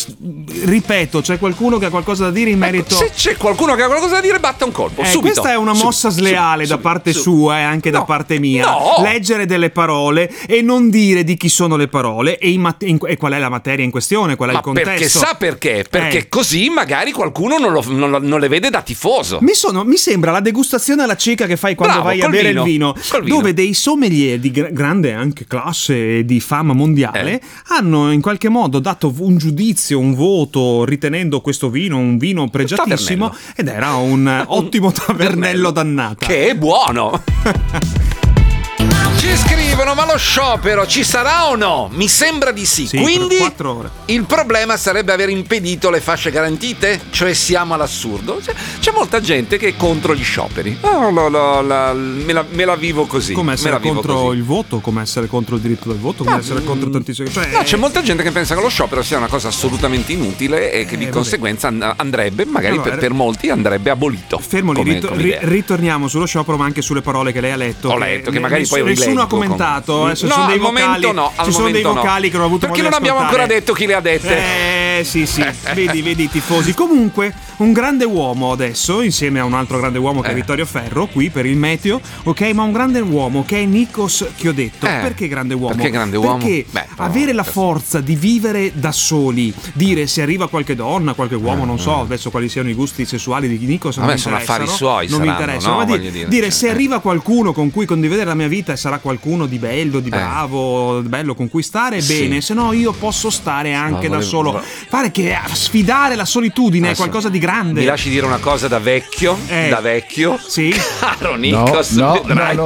[0.64, 2.94] ripeto, c'è qualcuno che ha qualcosa da dire in merito.
[2.94, 5.02] Se c'è qualcuno che ha qualcosa da dire, batta un colpo.
[5.02, 5.20] Eh, subito.
[5.40, 7.30] questa è una mossa su- sleale da subito, parte subito.
[7.38, 8.64] sua e anche da parte mia.
[8.70, 8.94] No!
[9.02, 12.00] Leggere delle parole e non dire di chi sono le parole
[12.38, 14.90] e, in mat- e qual è la materia in questione, qual è Ma il contesto.
[14.90, 15.84] perché sa perché?
[15.88, 16.28] Perché Eh.
[16.28, 19.38] così magari qualcuno non, lo- non non le vede da tifoso.
[19.40, 22.48] Mi, sono- mi sembra la degustazione alla cieca che fai quando Bravo, vai a bere
[22.48, 23.34] vino, il vino, vino.
[23.36, 27.40] dove dei sommelier di gra- grande anche classe e di fama mondiale Eh.
[27.68, 33.34] hanno in qualche modo dato un giudizio, un voto, ritenendo questo vino un vino pregiatissimo
[33.56, 36.26] ed era un ottimo tavernello dannato.
[36.26, 37.22] Che è buono.
[39.72, 41.88] Scrivono: Ma lo sciopero ci sarà o no?
[41.92, 42.86] Mi sembra di sì.
[42.86, 43.36] Sì, Quindi
[44.06, 47.00] il problema sarebbe aver impedito le fasce garantite?
[47.08, 48.38] Cioè siamo all'assurdo?
[48.44, 50.76] C'è, c'è molta gente che è contro gli scioperi.
[50.82, 53.32] Ah, la- la- la- me, la, me la vivo così.
[53.32, 54.36] Come me essere la vivo contro così.
[54.36, 57.48] il voto, come essere contro il diritto del voto, come Ah, essere contro tantissime cioè,
[57.52, 60.84] No, c'è molta gente che pensa che lo sciopero sia una cosa assolutamente inutile e
[60.84, 61.10] che di Eh, vabbè.
[61.16, 64.38] conseguenza and- andrebbe, magari Allora, per, per molti andrebbe abolito.
[64.38, 65.40] Fermo lì, come- rito- come ri- idea.
[65.44, 67.88] ritorniamo sullo sciopero, ma anche sulle parole che lei ha letto.
[67.88, 69.60] Ho letto, che magari nessuno, poi nessuno ha commentato.
[69.62, 71.88] Come- eh, ci No, sono dei al vocali, momento no, al ci sono dei momento
[71.94, 72.00] no.
[72.00, 74.98] vocali che non ho avuto Perché non abbiamo ancora detto chi le ha dette.
[74.98, 75.44] Eh sì sì,
[75.74, 76.74] vedi, vedi i tifosi.
[76.74, 80.34] Comunque, un grande uomo adesso, insieme a un altro grande uomo che è Eh.
[80.34, 82.40] Vittorio Ferro, qui per il meteo, ok?
[82.52, 84.86] Ma un grande uomo che è Nikos Chiodetto.
[84.86, 85.74] Eh, Perché grande uomo?
[85.74, 86.36] perché grande uomo?
[86.38, 91.14] Perché Beh, però- avere la forza di vivere da soli, dire se arriva qualche donna,
[91.14, 94.36] qualche uomo, non so adesso quali siano i gusti sessuali di Nikos, Vabbè, mi sono
[94.36, 95.78] affari suoi, non mi saranno, interessano, no?
[95.78, 96.70] ma di- Voglio dire, dire cioè, se eh.
[96.70, 101.02] arriva qualcuno con cui condividere la mia vita e sarà qualcuno di bello, di bravo,
[101.02, 102.22] bello con cui stare, Sì.
[102.22, 104.62] bene, se no io posso stare anche da volevo- solo.
[104.88, 107.80] Pare che sfidare la solitudine è Adesso qualcosa di grande.
[107.80, 109.68] Mi lasci dire una cosa da vecchio, Eh.
[109.68, 110.38] da vecchio.
[110.42, 110.72] Sì.
[111.00, 112.64] Caro Nikos, No, no, no,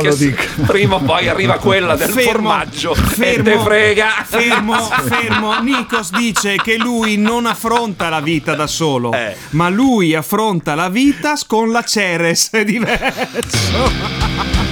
[0.66, 4.09] prima o poi arriva quella del Fermo, formaggio e fermo, te frega.
[4.25, 5.61] Fermo, fermo.
[5.61, 9.35] Nikos dice che lui non affronta la vita da solo, Eh.
[9.51, 12.51] ma lui affronta la vita con la Ceres.
[12.51, 14.65] È diverso.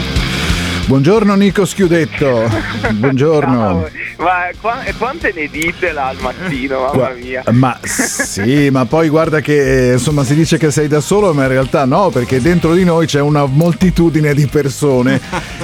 [0.86, 2.42] Buongiorno Nico Schiudetto.
[2.92, 3.88] Buongiorno.
[4.18, 7.42] Ma qua- quante ne dite là al mattino, mamma mia.
[7.52, 11.44] Ma sì, ma poi guarda che eh, insomma si dice che sei da solo, ma
[11.44, 15.20] in realtà no, perché dentro di noi c'è una moltitudine di persone,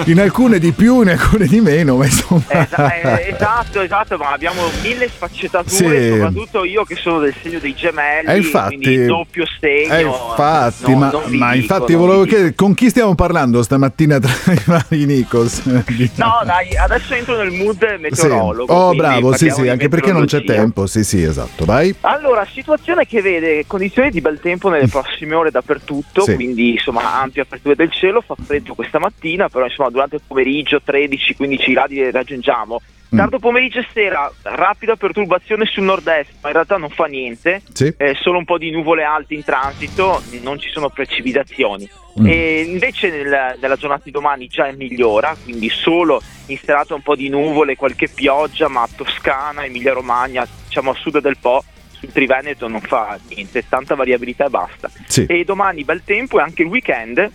[0.07, 2.43] in alcune di più, in alcune di meno, ma insomma.
[2.49, 6.09] Eh, esatto, esatto, ma abbiamo mille sfaccettature, Sì.
[6.09, 9.93] soprattutto io che sono del segno dei gemelli, Eh, infatti- quindi doppio segno.
[9.95, 14.33] Eh, infatti, no, ma, ma dico, infatti volevo chiedere con chi stiamo parlando stamattina tra
[14.53, 15.63] i vari Nikos?
[16.17, 18.01] No, dai, adesso entro nel mood Sì.
[18.01, 18.73] meteorologo.
[18.73, 20.87] Oh, quindi bravo, sì, sì, anche perché non c'è tempo.
[20.87, 21.95] Sì, sì, esatto, vai.
[22.03, 26.35] Allora, situazione che vede condizioni di bel tempo nelle prossime ore dappertutto, Sì.
[26.35, 30.81] quindi insomma ampia apertura del cielo, fa freddo questa mattina, però insomma durante il pomeriggio
[30.85, 32.81] 13-15 gradi raggiungiamo.
[33.13, 33.19] Mm.
[33.19, 37.93] Tardo pomeriggio e sera, rapida perturbazione sul nord-est, ma in realtà non fa niente, Sì.
[37.97, 41.89] eh, solo un po' di nuvole alte in transito, non ci sono precipitazioni.
[42.21, 42.27] Mm.
[42.27, 47.17] E invece nel- nella giornata di domani già migliora, quindi solo in serata un po'
[47.17, 52.69] di nuvole, qualche pioggia, ma Toscana, Emilia Romagna, diciamo a sud del Po, sul Triveneto
[52.69, 54.89] non fa niente, tanta variabilità e basta.
[55.07, 55.27] Sì.
[55.27, 57.29] E domani bel tempo e anche il weekend,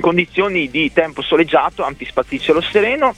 [0.00, 1.86] condizioni di tempo soleggiato,
[2.40, 3.14] cielo sereno,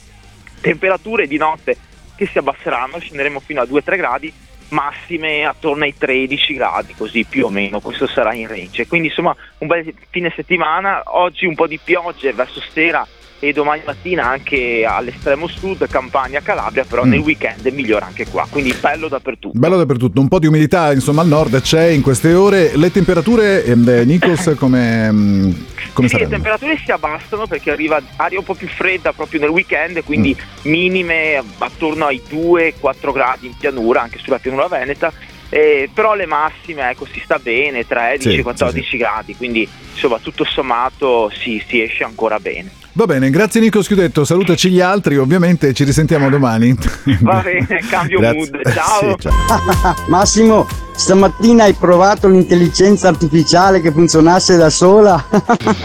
[0.61, 1.75] temperature di notte
[2.15, 4.33] che si abbasseranno, scenderemo fino a 2-3 gradi,
[4.69, 8.87] massime attorno ai 13 gradi, così più o meno, questo sarà in range.
[8.87, 13.07] Quindi insomma un bel fine settimana, oggi un po' di piogge verso sera
[13.43, 17.09] e domani mattina anche all'estremo sud, Campania, Calabria, però Mm.
[17.09, 19.57] nel weekend migliora anche qua, quindi bello dappertutto.
[19.59, 22.71] Bello dappertutto, un po' di umidità insomma al nord c'è in queste ore.
[22.77, 25.51] Le temperature, ehm, eh, Nikos, come, mm,
[25.91, 29.49] come sì, le temperature si abbassano perché arriva aria un po' più fredda proprio nel
[29.49, 30.69] weekend, quindi Mm.
[30.71, 35.11] minime attorno ai 2-4 gradi in pianura, anche sulla pianura veneta.
[35.49, 41.29] eh, però le massime ecco, si sta bene, 13-14 Sì, gradi, quindi insomma tutto sommato
[41.31, 42.71] si, si esce ancora bene.
[42.95, 46.75] Va bene, grazie Nico Schiudetto, salutaci gli altri, ovviamente ci risentiamo domani.
[47.21, 48.37] Va bene, cambio Grazie.
[48.37, 49.15] mood, ciao!
[49.17, 49.95] Sì, ciao.
[50.09, 55.25] Massimo, stamattina hai provato l'intelligenza artificiale che funzionasse da sola?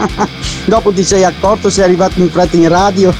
[0.65, 3.11] Dopo ti sei accorto sei arrivato in fretta in radio?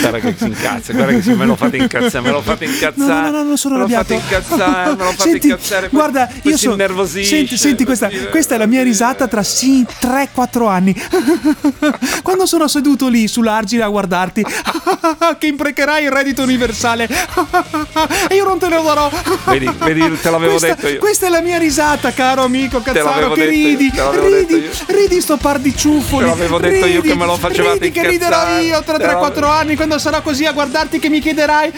[0.00, 3.12] guarda che si incazza, guarda che me lo fate incazzare, me lo fate incazzare.
[3.12, 5.88] No, no, no, non sono me lo fate incazzare, me lo fate Senti, incazzare.
[5.90, 6.72] Guarda, poi io sono.
[6.72, 7.36] innervosisce.
[7.36, 10.94] Senti, senti questa, questa è la mia risata tra sì, 3-4 anni.
[12.22, 14.44] Quando sono seduto lì sull'argine a guardarti,
[15.38, 17.08] che imprecherai il reddito universale.
[18.28, 19.10] E io non te lo darò.
[19.46, 20.98] Vedi, vedi, te l'avevo Questa- detto io.
[20.98, 25.36] Questa è la mia risata, caro amico Cazzaro, che detto ridi, ridi, detto ridi sto
[25.36, 26.24] par di ciuffoli.
[26.24, 28.62] Te l'avevo detto io ridi, che me lo facevate ridi, che riderò incazzare.
[28.62, 31.70] io tra Te 3-4 anni quando sarò così a guardarti che mi chiederai.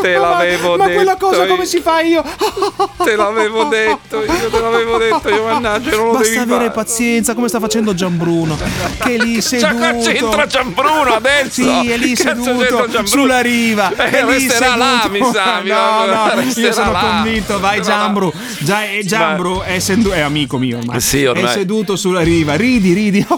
[0.00, 1.48] Te l'avevo ma, ma quella detto cosa io.
[1.48, 2.24] come si fa io?
[3.04, 6.70] Te l'avevo detto io, te l'avevo detto io, mannaggia, non lo Basta devi avere fare.
[6.70, 8.56] pazienza, come sta facendo Gianbruno.
[8.56, 9.66] Che è lì seduto.
[9.68, 11.50] Cioè, qua c'entra Gianbruno adesso?
[11.50, 13.92] Sì, è lì seduto sulla riva.
[13.94, 15.24] Eh, è lì resterà là, seduto.
[15.26, 16.98] mi sa, No, no, io sono là.
[17.00, 17.60] convinto.
[17.60, 17.84] Vai là.
[17.84, 18.32] Giambru.
[18.60, 20.98] Già, eh, Giambru è, sedu- è amico mio ormai.
[21.02, 21.44] Sì, ormai.
[21.44, 22.56] È seduto sulla riva.
[22.56, 23.26] Ridi, ridi.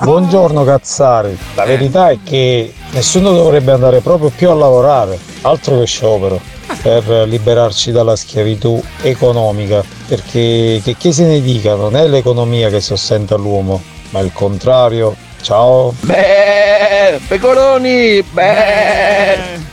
[0.00, 5.86] Buongiorno Cazzari, la verità è che nessuno dovrebbe andare proprio più a lavorare, altro che
[5.86, 6.40] sciopero,
[6.82, 12.80] per liberarci dalla schiavitù economica, perché che, che se ne dica non è l'economia che
[12.80, 15.14] sostenta l'uomo, ma il contrario.
[15.40, 15.94] Ciao.
[16.00, 19.63] Beh, pecoroni, beh.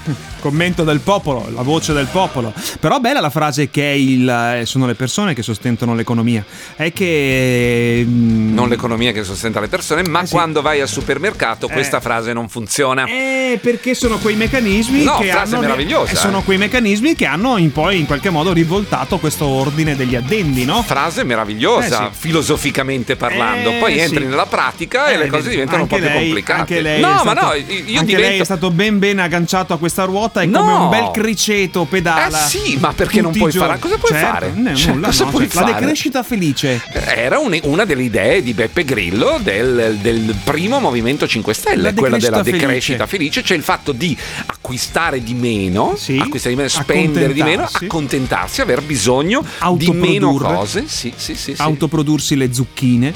[0.42, 2.52] Commento del popolo, la voce del popolo.
[2.80, 6.44] Però bella la frase che è il, eh, sono le persone che sostentano l'economia.
[6.76, 8.04] È che.
[8.06, 12.50] mm, Non l'economia che sostenta le persone, ma quando vai al supermercato questa frase non
[12.50, 13.06] funziona.
[13.06, 15.62] Eh, perché sono quei meccanismi No, che frase hanno.
[15.62, 16.44] meravigliosa, eh, Sono eh.
[16.44, 20.82] quei meccanismi che hanno in poi in qualche modo rivoltato questo ordine degli addendi, no?
[20.84, 22.20] Frase meravigliosa, Eh, sì.
[22.20, 23.70] filosoficamente parlando.
[23.72, 24.00] Eh, Poi sì.
[24.00, 26.82] entri nella pratica e Eh, le cose diventano un po' anche più lei- complicate.
[26.82, 28.16] Lei no, è ma stato- no, io anche divento.
[28.18, 30.60] lei è stato ben ben agganciato a questa ruota e No.
[30.60, 32.46] come un bel criceto pedala.
[32.46, 33.78] Eh sì, ma perché non puoi fare?
[33.80, 34.52] Cosa puoi Certo, fare?
[34.56, 35.80] n- Cioè, nulla, cosa no, puoi cioè, La fare?
[35.80, 36.82] decrescita felice.
[36.94, 41.94] Era un- una delle idee di Beppe Grillo del, del primo Movimento 5 Stelle, La
[41.94, 44.16] quella della decrescita decrescita felice, cioè il fatto di
[44.46, 45.90] acquistare di meno,
[46.20, 48.62] acquistare di meno, spendere di meno, Accontentarsi.
[48.62, 49.44] aver bisogno
[49.76, 50.86] di meno cose.
[50.88, 51.56] Sì, sì, sì.
[51.56, 51.62] sì.
[51.62, 53.14] Autoprodursi le zucchine.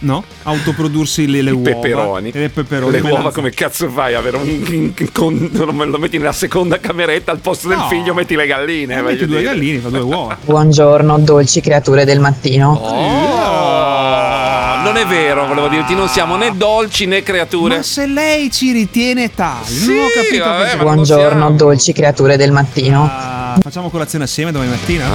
[0.00, 0.22] No?
[0.44, 1.70] Autoprodursi le, le I uova.
[1.70, 2.30] peperoni.
[2.32, 2.92] Le peperoni.
[2.92, 4.14] Le uova come cazzo fai?
[4.14, 7.86] a Avere un, con- lo metti nella seconda cameretta al posto del No.
[7.88, 8.96] figlio metti le galline.
[8.98, 9.50] Eh, metti due dire.
[9.50, 10.36] galline, fa due uova.
[10.44, 12.72] Buongiorno, dolci creature del mattino.
[12.72, 17.76] Oh, non è vero, volevo dirti, non siamo né dolci né creature.
[17.76, 23.08] Ma se lei ci ritiene tali, non ho capito vabbè, Buongiorno, dolci creature del mattino.
[23.10, 25.08] Ah, facciamo colazione assieme domani mattina?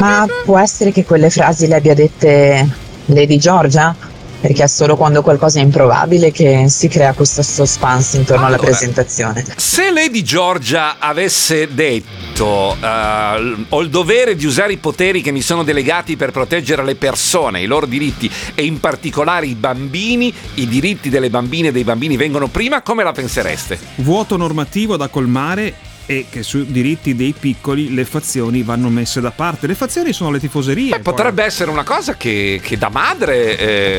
[0.00, 2.68] Ma può essere che quelle frasi le abbia dette
[3.06, 3.94] Lady Giorgia?
[4.40, 8.70] Perché è solo quando qualcosa è improbabile che si crea questo suspense intorno alla Allora,
[8.70, 9.42] presentazione.
[9.56, 15.40] Se Lady Giorgia avesse detto eh, ho il dovere di usare i poteri che mi
[15.40, 20.68] sono delegati per proteggere le persone, i loro diritti e in particolare i bambini, i
[20.68, 23.78] diritti delle bambine e dei bambini vengono prima, come la pensereste?
[23.96, 25.74] Vuoto normativo da colmare
[26.06, 29.66] e che sui diritti dei piccoli le fazioni vanno messe da parte.
[29.66, 30.90] Le fazioni sono le tifoserie.
[30.90, 31.00] poi.
[31.02, 33.58] Potrebbe essere una cosa che, che da madre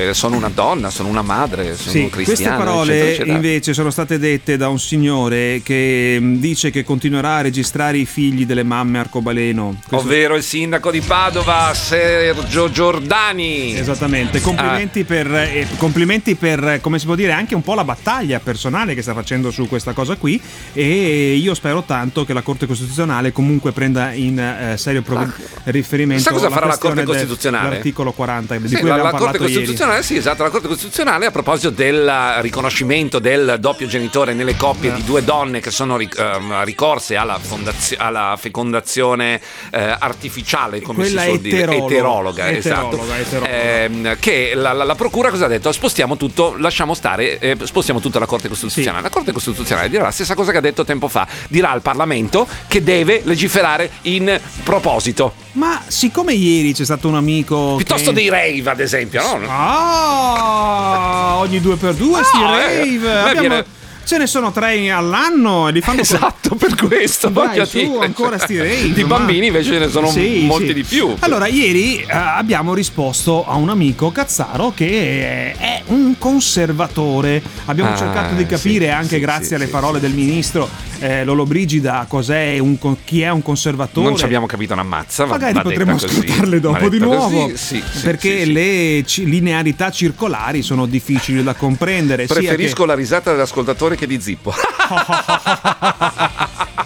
[0.09, 2.57] eh, sono una donna, sono una madre, sono Sì, un queste cristiano.
[2.57, 7.41] parole eccetera, invece sono state dette da un signore che mh, dice che continuerà a
[7.41, 9.75] registrare i figli delle mamme arcobaleno.
[9.87, 13.75] Questo- Ovvero il sindaco di Padova, Sergio Giordani.
[13.75, 15.05] Esattamente, complimenti, Ah.
[15.05, 18.93] per, eh, complimenti per, eh, come si può dire, anche un po' la battaglia personale
[18.93, 20.39] che sta facendo su questa cosa qui
[20.73, 21.93] e io spero tanto
[22.25, 25.31] che la Corte Costituzionale comunque prenda in eh, serio prov-
[25.65, 27.67] riferimento Sa cosa farà la Corte Costituzionale?
[27.69, 29.53] dell'articolo 40 di Sì, cui la, abbiamo la Corte parlato ieri.
[29.55, 34.93] Costituzionale, sì, esatto, la Corte Costituzionale a proposito del riconoscimento del doppio genitore nelle coppie
[34.93, 39.39] di due donne che sono ric- ehm, ricorse alla, fondazio- alla fecondazione
[39.71, 42.49] eh, artificiale, come Quella si suol dire, eterologa.
[42.49, 43.05] eterologa, esatto.
[43.19, 43.51] eterologa.
[43.51, 45.71] Ehm, che la, la- la Procura cosa ha detto?
[45.71, 49.01] Spostiamo tutto, lasciamo stare, eh, spostiamo tutto alla Corte Costituzionale.
[49.03, 52.47] La Corte Costituzionale dirà la stessa cosa che ha detto tempo fa, dirà al Parlamento
[52.67, 55.33] che deve legiferare in proposito.
[55.51, 58.15] Ma siccome ieri c'è stato un amico Piuttosto che...
[58.15, 59.45] dei rave, ad esempio, no?
[59.47, 62.97] Ah, ogni due per due sti Ah, eh, rave.
[62.97, 63.65] me Abbiamo- viene-
[64.05, 68.05] Ce ne sono tre all'anno e li fanno Esatto, per questo Dai, su, dire.
[68.05, 70.73] ancora sti rave, Di ma- bambini invece ce ne sono Sì, molti sì.
[70.75, 71.15] di più.
[71.21, 77.41] Allora, ieri eh, abbiamo risposto a un amico Cazzaro che è, un conservatore.
[77.65, 80.69] Abbiamo Ah, cercato di capire, sì, anche grazie alle parole del ministro
[81.05, 84.07] eh, Lolo Brigida, cos'è un chi è un conservatore.
[84.07, 85.25] Non ci abbiamo capito una mazza.
[85.25, 87.49] Magari va potremmo ascoltarle dopo di nuovo.
[87.55, 92.25] sì, sì, perché sì, le ci- linearità circolari sono difficili da comprendere.
[92.25, 94.53] Preferisco che- la risata dell'ascoltatore che di Zippo.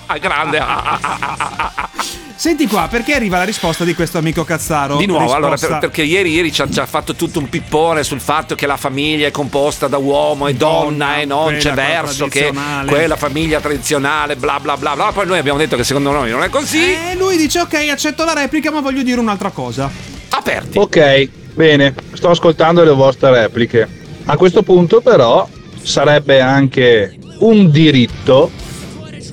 [0.19, 0.60] Grande.
[2.39, 4.95] Senti qua, perché arriva la risposta di questo amico Cazzaro?
[4.95, 7.49] Di nuovo, allora, Risposta- per- perché ieri, ieri ci, ha, ci ha fatto tutto un
[7.49, 11.73] pippone sul fatto che la famiglia è composta da uomo e donna, e non c'è
[11.73, 12.49] verso che
[12.88, 15.12] quella famiglia tradizionale, bla bla bla bla.
[15.12, 16.82] Poi noi abbiamo detto che secondo noi non è così.
[16.82, 19.91] E lui dice ok, accetto la replica, ma voglio dire un'altra cosa.
[20.30, 20.78] Aperti.
[20.78, 23.86] Ok, bene, sto ascoltando le vostre repliche.
[24.23, 25.45] A questo punto però
[25.82, 28.49] sarebbe anche un diritto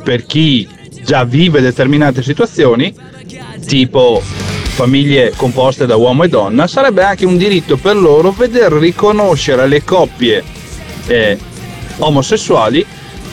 [0.03, 0.75] per chi
[1.07, 2.93] già vive determinate situazioni,
[3.65, 9.63] tipo famiglie composte da uomo e donna, sarebbe anche un diritto per loro veder riconoscere
[9.63, 10.43] alle coppie
[11.07, 11.39] eh,
[11.99, 12.85] omosessuali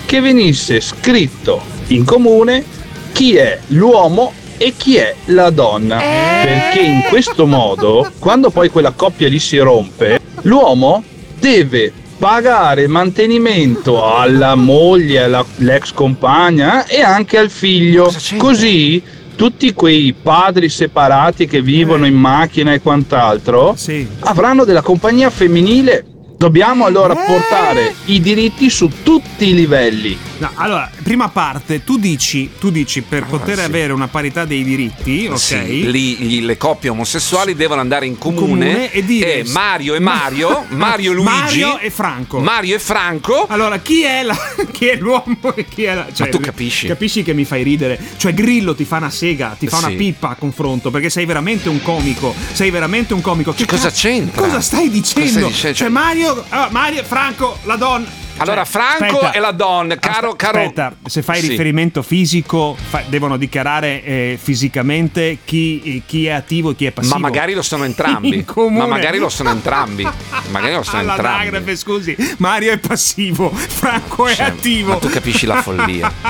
[0.05, 2.63] che venisse scritto in comune
[3.11, 5.97] chi è l'uomo e chi è la donna.
[5.97, 11.03] Perché in questo modo, quando poi quella coppia lì si rompe, l'uomo
[11.39, 18.13] deve pagare mantenimento alla moglie, all'ex compagna e anche al figlio.
[18.37, 19.01] Così
[19.35, 23.75] tutti quei padri separati che vivono in macchina e quant'altro
[24.19, 26.05] avranno della compagnia femminile.
[26.37, 32.49] Dobbiamo allora portare i diritti su tutti i livelli No, allora, prima parte, tu dici,
[32.59, 35.37] tu dici per poter avere una parità dei diritti, ok?
[35.39, 38.41] Sì, lì gli- le coppie omosessuali devono andare in comune,
[38.71, 42.39] comune e dire- Mario e Mario, Mario e Luigi, Mario e Franco.
[42.39, 43.45] Mario e Franco.
[43.47, 44.35] Allora, chi è, la,
[44.71, 46.07] chi è l'uomo e chi è la.
[46.11, 46.87] Cioè, tu capisci?
[46.87, 47.99] Capisci che mi fai ridere?
[48.17, 49.85] Cioè, Grillo ti fa una sega, ti fa Sì.
[49.85, 52.33] una pippa a confronto, perché sei veramente un comico.
[52.53, 53.53] Sei veramente un comico.
[53.53, 54.41] Che cosa c'entra?
[54.41, 55.21] Cosa stai dicendo?
[55.23, 55.77] Cosa stai dicendo?
[55.77, 58.21] Cioè, Mario, ah, Mario, Franco, la donna.
[58.43, 59.31] Allora, Cioè, Franco aspetta.
[59.31, 60.59] e la donna, caro, Aspe- caro.
[60.59, 61.47] Aspetta, se fai Sì.
[61.49, 66.91] riferimento fisico, fa- devono dichiarare eh, fisicamente chi, eh, chi è attivo e chi è
[66.91, 67.13] passivo.
[67.15, 68.45] Ma magari lo sono entrambi.
[68.71, 70.07] Ma magari lo sono entrambi.
[70.49, 71.21] Magari lo sono entrambi.
[71.25, 74.91] All'anagrafe, scusi, Mario è passivo, Franco è Cioè, attivo.
[74.93, 76.11] Ma tu capisci la follia.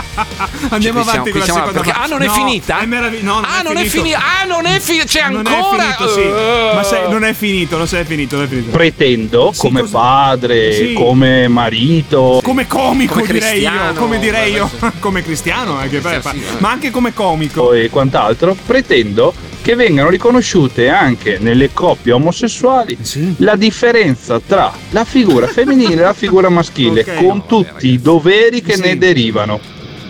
[0.70, 2.80] Andiamo Qui siamo- avanti qui con la siamo- seconda perché- ah, non è No, finita?
[2.80, 3.26] È meraviglioso.
[3.26, 4.20] No, non Ah, è non è finita.
[4.20, 5.05] Ah, non è finita.
[5.05, 5.84] C'è Non ancora.
[5.89, 6.20] è finito, sì.
[6.20, 6.76] Uh.
[6.76, 8.70] Ma sai, non è finito, non è finito, non è finito.
[8.72, 10.93] Pretendo come padre, Sì.
[10.93, 12.03] come marito.
[12.41, 16.43] Come comico Come direi io, come direi io, vabbè, come cristiano anche, beh, Sì, sì,
[16.60, 17.74] ma anche come comico.
[17.74, 22.97] e quant'altro, pretendo che vengano riconosciute anche nelle coppie omosessuali
[23.38, 27.16] la differenza tra la figura femminile e la figura maschile, Ok.
[27.16, 29.60] con tutti i doveri che ne derivano.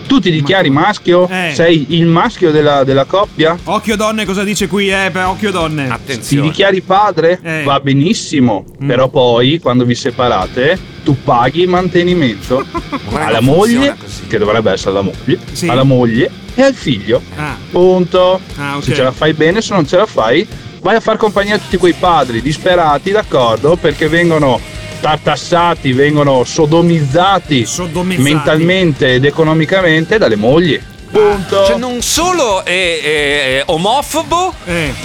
[0.06, 1.28] Tu ti dichiari maschio?
[1.28, 1.52] Eh.
[1.54, 3.56] Sei il maschio della, della coppia?
[3.64, 4.90] Occhio donne, cosa dice qui?
[4.90, 5.98] Eh, per occhio donne.
[6.04, 7.40] Ti dichiari padre?
[7.42, 7.62] Eh.
[7.64, 8.86] Va benissimo, Mm.
[8.86, 12.64] però poi quando vi separate tu paghi il mantenimento
[13.12, 14.26] alla moglie, così.
[14.26, 15.68] che dovrebbe essere la moglie, Sì.
[15.68, 17.20] alla moglie e al figlio.
[17.36, 17.56] Ah.
[17.70, 18.40] Punto.
[18.56, 18.84] Ah, ok.
[18.84, 20.46] Se ce la fai bene, se non ce la fai,
[20.80, 23.76] vai a far compagnia a tutti quei padri disperati, d'accordo?
[23.76, 24.60] Perché vengono
[25.04, 27.66] tartassati, vengono sodomizzati,
[28.16, 30.80] mentalmente ed economicamente dalle mogli.
[31.18, 31.64] Punto.
[31.66, 34.52] Cioè, non solo è, è omofobo,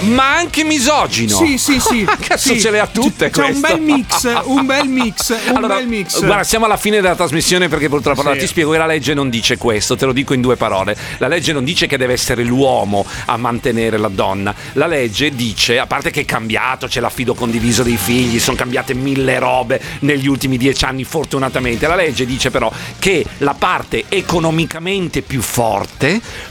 [0.08, 1.40] ma anche misogino.
[1.40, 1.46] Eh.
[1.46, 2.04] Sì, sì, sì.
[2.20, 2.60] Cazzo, Sì.
[2.60, 3.66] ce le ha tutte C'è un questo.
[3.76, 6.18] bel mix, un bel mix, un Allora, bel mix.
[6.24, 8.26] Guarda, siamo alla fine della trasmissione perché purtroppo Sì.
[8.26, 10.96] allora, ti spiego che la legge non dice questo, te lo dico in due parole.
[11.18, 14.52] La legge non dice che deve essere l'uomo a mantenere la donna.
[14.72, 18.94] La legge dice, a parte che è cambiato, c'è l'affido condiviso dei figli, sono cambiate
[18.94, 21.86] mille robe negli ultimi dieci anni fortunatamente.
[21.86, 25.98] La legge dice però che la parte economicamente più forte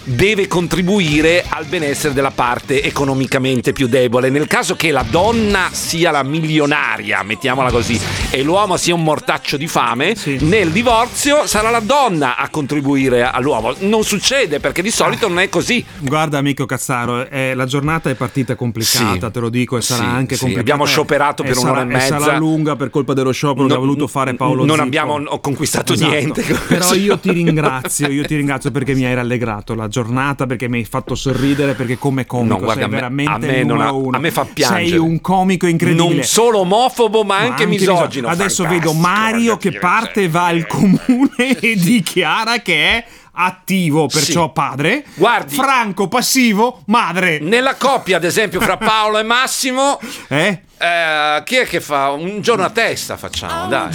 [0.04, 4.30] deve contribuire al benessere della parte economicamente più debole.
[4.30, 9.58] Nel caso che la donna sia la milionaria, mettiamola così, e l'uomo sia un mortaccio
[9.58, 13.74] di fame, nel divorzio sarà la donna a contribuire all'uomo.
[13.80, 15.84] Non succede perché di solito non è così.
[16.00, 19.32] Guarda, amico Cazzaro, eh, la giornata è partita complicata, Sì.
[19.32, 20.60] te lo dico, e sarà Sì, anche sì, complicata.
[20.60, 22.20] abbiamo scioperato per un'ora sarà- e mezza.
[22.20, 24.82] sarà lunga per colpa dello sciopero che ha voluto fare Paolo Non Zippo.
[24.84, 26.12] abbiamo conquistato Esatto.
[26.12, 26.42] niente.
[26.44, 26.96] Però questo.
[26.96, 30.86] io ti ringrazio, io ti ringrazio perché mi hai rallegrato la giornata, perché mi hai
[30.86, 33.78] fatto sorridere, perché come comico No, guarda, sei a me- veramente a me il non
[33.78, 34.18] numero ha- uno.
[34.18, 34.88] a me fa piangere.
[34.88, 36.14] Sei un comico incredibile.
[36.16, 38.28] Non solo omofobo, ma anche, misogino.
[38.28, 43.06] Adesso vedo Mario che parte, va al comune e dichiara che è
[43.42, 44.52] attivo, perciò Sì.
[44.54, 45.06] padre.
[45.14, 45.56] Guardi.
[45.56, 47.40] Franco passivo, madre.
[47.40, 50.62] Nella coppia, ad esempio, fra Paolo e Massimo, Eh?
[50.78, 53.16] eh, chi è che fa un giorno a testa?
[53.16, 53.90] Facciamo, dai.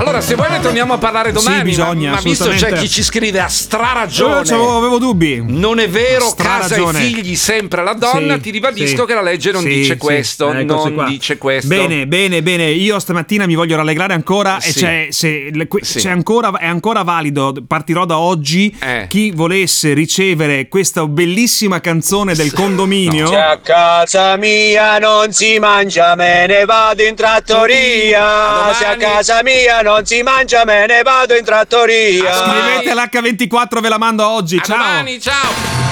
[0.00, 1.58] Allora, se vuoi ne torniamo a parlare domani.
[1.58, 4.44] Sì, bisogna, ma, ma visto c'è chi ci scrive a Eh, straragione.
[4.44, 5.42] c'avevo- avevo dubbi.
[5.46, 8.34] Non è vero, casa e figli sempre la donna.
[8.36, 9.06] Sì, ti ribadisco sì.
[9.06, 9.98] che la legge non Sì, dice sì.
[9.98, 10.50] questo.
[10.52, 11.04] Eccoci non qua.
[11.06, 11.68] dice questo.
[11.68, 12.70] Bene, bene, bene.
[12.70, 14.58] Io stamattina mi voglio rallegrare ancora.
[14.58, 15.98] E c'è, se- le- que- Sì.
[15.98, 17.54] c'è ancora, è ancora valido.
[17.66, 18.74] Partirò da oggi.
[18.80, 19.04] Eh.
[19.06, 23.26] Chi volesse ricevere questa bellissima canzone del condominio.
[23.26, 28.72] Se a casa mia non si mangia, me ne vado in trattoria.
[28.72, 32.32] Se a casa mia non si mangia, me ne vado in trattoria.
[32.32, 34.56] Scrivete l'H24, ve la mando oggi.
[34.56, 34.76] A Ciao.
[34.76, 35.89] domani, ciao.